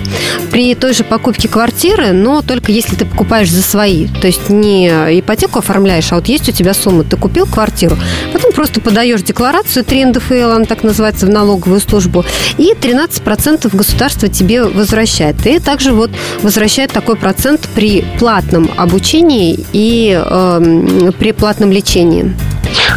при 0.51 0.75
той 0.75 0.93
же 0.93 1.03
покупке 1.03 1.47
квартиры, 1.47 2.11
но 2.11 2.41
только 2.41 2.71
если 2.71 2.95
ты 2.95 3.05
покупаешь 3.05 3.51
за 3.51 3.61
свои. 3.61 4.07
То 4.07 4.27
есть 4.27 4.49
не 4.49 4.87
ипотеку 5.19 5.59
оформляешь, 5.59 6.11
а 6.11 6.15
вот 6.15 6.27
есть 6.27 6.47
у 6.49 6.51
тебя 6.51 6.73
сумма, 6.73 7.03
ты 7.03 7.17
купил 7.17 7.45
квартиру, 7.45 7.97
потом 8.33 8.51
просто 8.51 8.81
подаешь 8.81 9.21
декларацию 9.21 9.83
3 9.83 10.05
НДФЛ, 10.05 10.51
она 10.51 10.65
так 10.65 10.83
называется, 10.83 11.25
в 11.25 11.29
налоговую 11.29 11.79
службу, 11.79 12.25
и 12.57 12.73
13% 12.73 13.75
государство 13.75 14.27
тебе 14.27 14.63
возвращает. 14.63 15.45
И 15.45 15.59
также 15.59 15.91
вот 15.91 16.11
возвращает 16.41 16.91
такой 16.91 17.15
процент 17.15 17.67
при 17.75 18.05
платном 18.19 18.69
обучении 18.77 19.65
и 19.73 20.17
э, 20.17 21.11
при 21.19 21.31
платном 21.31 21.71
лечении. 21.71 22.33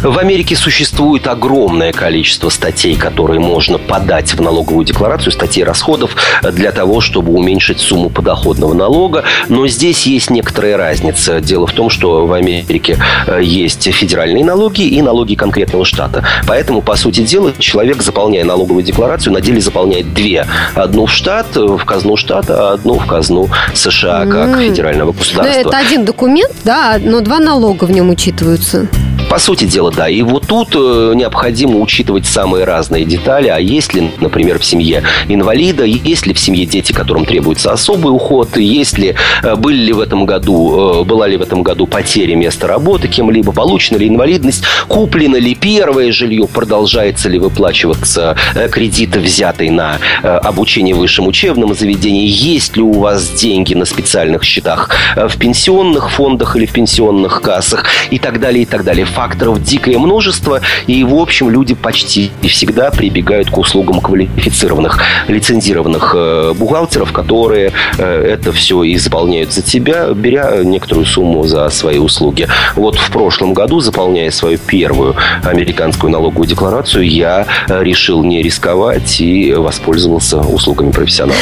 В 0.01 0.17
Америке 0.17 0.55
существует 0.55 1.27
огромное 1.27 1.91
количество 1.91 2.49
статей, 2.49 2.95
которые 2.95 3.39
можно 3.39 3.77
подать 3.77 4.33
в 4.33 4.41
налоговую 4.41 4.85
декларацию, 4.85 5.33
статей 5.33 5.63
расходов 5.63 6.15
для 6.53 6.71
того, 6.71 7.01
чтобы 7.01 7.33
уменьшить 7.33 7.81
сумму 7.81 8.09
подоходного 8.09 8.73
налога. 8.73 9.23
Но 9.49 9.67
здесь 9.67 10.05
есть 10.05 10.29
некоторая 10.29 10.77
разница. 10.77 11.41
Дело 11.41 11.67
в 11.67 11.73
том, 11.73 11.89
что 11.89 12.25
в 12.25 12.33
Америке 12.33 12.97
э, 13.27 13.41
есть 13.43 13.91
федеральные 13.91 14.45
налоги 14.45 14.83
и 14.83 15.01
налоги 15.01 15.35
конкретного 15.35 15.83
штата. 15.83 16.23
Поэтому, 16.47 16.81
по 16.81 16.95
сути 16.95 17.21
дела, 17.21 17.51
человек, 17.59 18.01
заполняя 18.01 18.45
налоговую 18.45 18.83
декларацию, 18.83 19.33
на 19.33 19.41
деле 19.41 19.59
заполняет 19.59 20.13
две. 20.13 20.45
Одну 20.75 21.07
в 21.07 21.11
штат, 21.11 21.55
в 21.55 21.83
казну 21.83 22.15
штата, 22.15 22.69
а 22.69 22.73
одну 22.73 22.99
в 22.99 23.05
казну 23.05 23.49
США, 23.73 24.25
как 24.25 24.49
mm. 24.49 24.69
федерального 24.69 25.11
государства. 25.11 25.71
Да, 25.71 25.77
это 25.77 25.77
один 25.77 26.05
документ, 26.05 26.53
да, 26.63 26.97
но 27.01 27.19
два 27.19 27.39
налога 27.39 27.83
в 27.83 27.91
нем 27.91 28.09
учитываются. 28.09 28.87
По 29.29 29.37
сути 29.37 29.65
дела, 29.65 29.91
да. 29.91 30.09
И 30.09 30.23
вот 30.23 30.47
тут 30.47 30.69
э, 30.73 31.13
необходимо 31.15 31.79
учитывать 31.79 32.25
самые 32.25 32.65
разные 32.65 33.05
детали. 33.05 33.47
А 33.47 33.59
есть 33.59 33.93
ли, 33.93 34.09
например, 34.19 34.57
в 34.57 34.65
семье 34.65 35.03
инвалида, 35.27 35.83
есть 35.83 36.25
ли 36.25 36.33
в 36.33 36.39
семье 36.39 36.65
дети, 36.65 36.93
которым 36.93 37.25
требуется 37.25 37.71
особый 37.71 38.09
уход, 38.09 38.57
есть 38.57 38.97
ли, 38.97 39.15
э, 39.43 39.55
были 39.55 39.77
ли 39.77 39.93
в 39.93 39.99
этом 39.99 40.25
году, 40.25 41.01
э, 41.01 41.03
была 41.03 41.27
ли 41.27 41.37
в 41.37 41.43
этом 41.43 41.61
году 41.61 41.85
потеря 41.85 42.35
места 42.35 42.65
работы 42.65 43.07
кем-либо, 43.07 43.51
получена 43.51 43.97
ли 43.97 44.07
инвалидность, 44.07 44.63
куплено 44.87 45.35
ли 45.35 45.53
первое 45.53 46.11
жилье, 46.11 46.47
продолжается 46.47 47.29
ли 47.29 47.37
выплачиваться 47.37 48.35
кредит, 48.71 49.15
взятый 49.15 49.69
на 49.69 49.99
обучение 50.23 50.95
в 50.95 50.99
высшем 50.99 51.27
учебном 51.27 51.75
заведении, 51.75 52.25
есть 52.27 52.75
ли 52.75 52.81
у 52.81 52.93
вас 52.93 53.29
деньги 53.29 53.75
на 53.75 53.85
специальных 53.85 54.43
счетах 54.43 54.89
в 55.15 55.37
пенсионных 55.37 56.09
фондах 56.09 56.55
или 56.55 56.65
в 56.65 56.71
пенсионных 56.71 57.41
кассах 57.41 57.85
и 58.09 58.17
так 58.17 58.39
далее, 58.39 58.63
и 58.63 58.65
так 58.65 58.83
далее 58.83 59.05
факторов 59.19 59.61
дикое 59.61 59.99
множество, 59.99 60.61
и, 60.87 61.03
в 61.03 61.13
общем, 61.15 61.49
люди 61.49 61.73
почти 61.73 62.31
всегда 62.41 62.89
прибегают 62.89 63.49
к 63.49 63.57
услугам 63.57 63.99
квалифицированных, 63.99 65.01
лицензированных 65.27 66.13
э, 66.15 66.53
бухгалтеров, 66.55 67.11
которые 67.11 67.73
э, 67.97 68.31
это 68.35 68.53
все 68.53 68.81
исполняют 68.95 69.51
за 69.51 69.61
тебя, 69.61 70.13
беря 70.13 70.63
некоторую 70.63 71.05
сумму 71.05 71.43
за 71.43 71.69
свои 71.69 71.97
услуги. 71.97 72.47
Вот 72.77 72.95
в 72.95 73.11
прошлом 73.11 73.53
году, 73.53 73.81
заполняя 73.81 74.31
свою 74.31 74.57
первую 74.57 75.17
американскую 75.43 76.11
налоговую 76.11 76.47
декларацию, 76.47 77.05
я 77.05 77.45
э, 77.67 77.83
решил 77.83 78.23
не 78.23 78.41
рисковать 78.41 79.19
и 79.19 79.51
воспользовался 79.53 80.37
услугами 80.37 80.91
профессионала. 80.91 81.35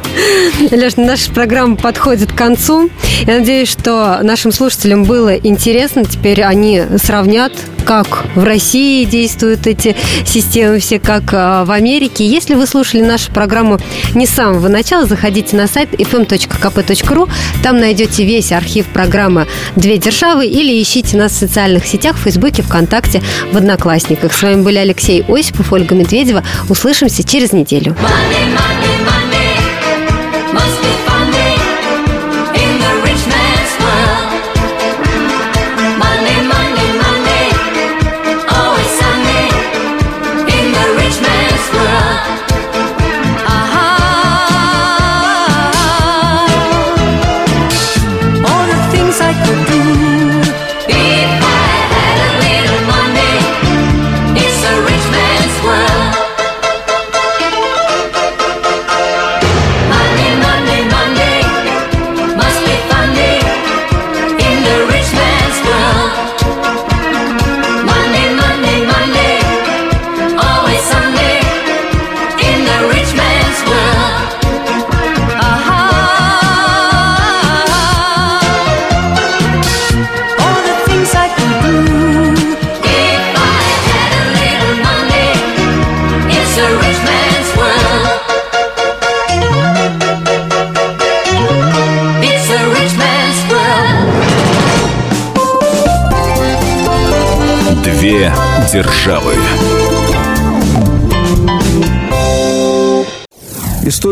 Леш, 0.72 0.96
наша 0.96 1.30
программа 1.30 1.76
подходит 1.76 2.32
к 2.32 2.36
концу. 2.36 2.90
Я 3.24 3.38
надеюсь, 3.38 3.68
что 3.68 4.18
нашим 4.22 4.50
слушателям 4.50 5.04
было 5.04 5.36
интересно. 5.36 6.04
Теперь 6.04 6.42
они 6.42 6.82
сравнят 7.20 7.52
как 7.84 8.24
в 8.34 8.44
России 8.44 9.04
действуют 9.04 9.66
эти 9.66 9.94
системы 10.24 10.78
все, 10.78 10.98
как 10.98 11.24
а, 11.32 11.64
в 11.64 11.70
Америке. 11.70 12.24
Если 12.24 12.54
вы 12.54 12.66
слушали 12.66 13.02
нашу 13.02 13.30
программу 13.32 13.78
не 14.14 14.26
с 14.26 14.30
самого 14.30 14.68
начала, 14.68 15.06
заходите 15.06 15.56
на 15.56 15.66
сайт 15.66 15.92
fm.kp.ru, 15.92 17.28
там 17.62 17.78
найдете 17.78 18.24
весь 18.24 18.52
архив 18.52 18.86
программы 18.86 19.46
«Две 19.76 19.98
державы» 19.98 20.46
или 20.46 20.80
ищите 20.80 21.18
нас 21.18 21.32
в 21.32 21.36
социальных 21.36 21.86
сетях, 21.86 22.16
в 22.16 22.20
Фейсбуке, 22.20 22.62
ВКонтакте, 22.62 23.22
в 23.52 23.56
Одноклассниках. 23.56 24.32
С 24.32 24.42
вами 24.42 24.62
были 24.62 24.78
Алексей 24.78 25.22
Осипов, 25.28 25.72
Ольга 25.72 25.94
Медведева. 25.94 26.42
Услышимся 26.68 27.22
через 27.22 27.52
неделю. 27.52 27.96
Money, 28.00 28.54
money, 28.54 28.89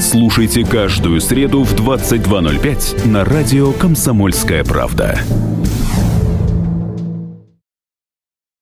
Слушайте 0.00 0.64
каждую 0.64 1.20
среду 1.20 1.62
в 1.62 1.74
22.05 1.74 3.06
на 3.06 3.22
радио 3.22 3.70
«Комсомольская 3.72 4.64
правда». 4.64 5.20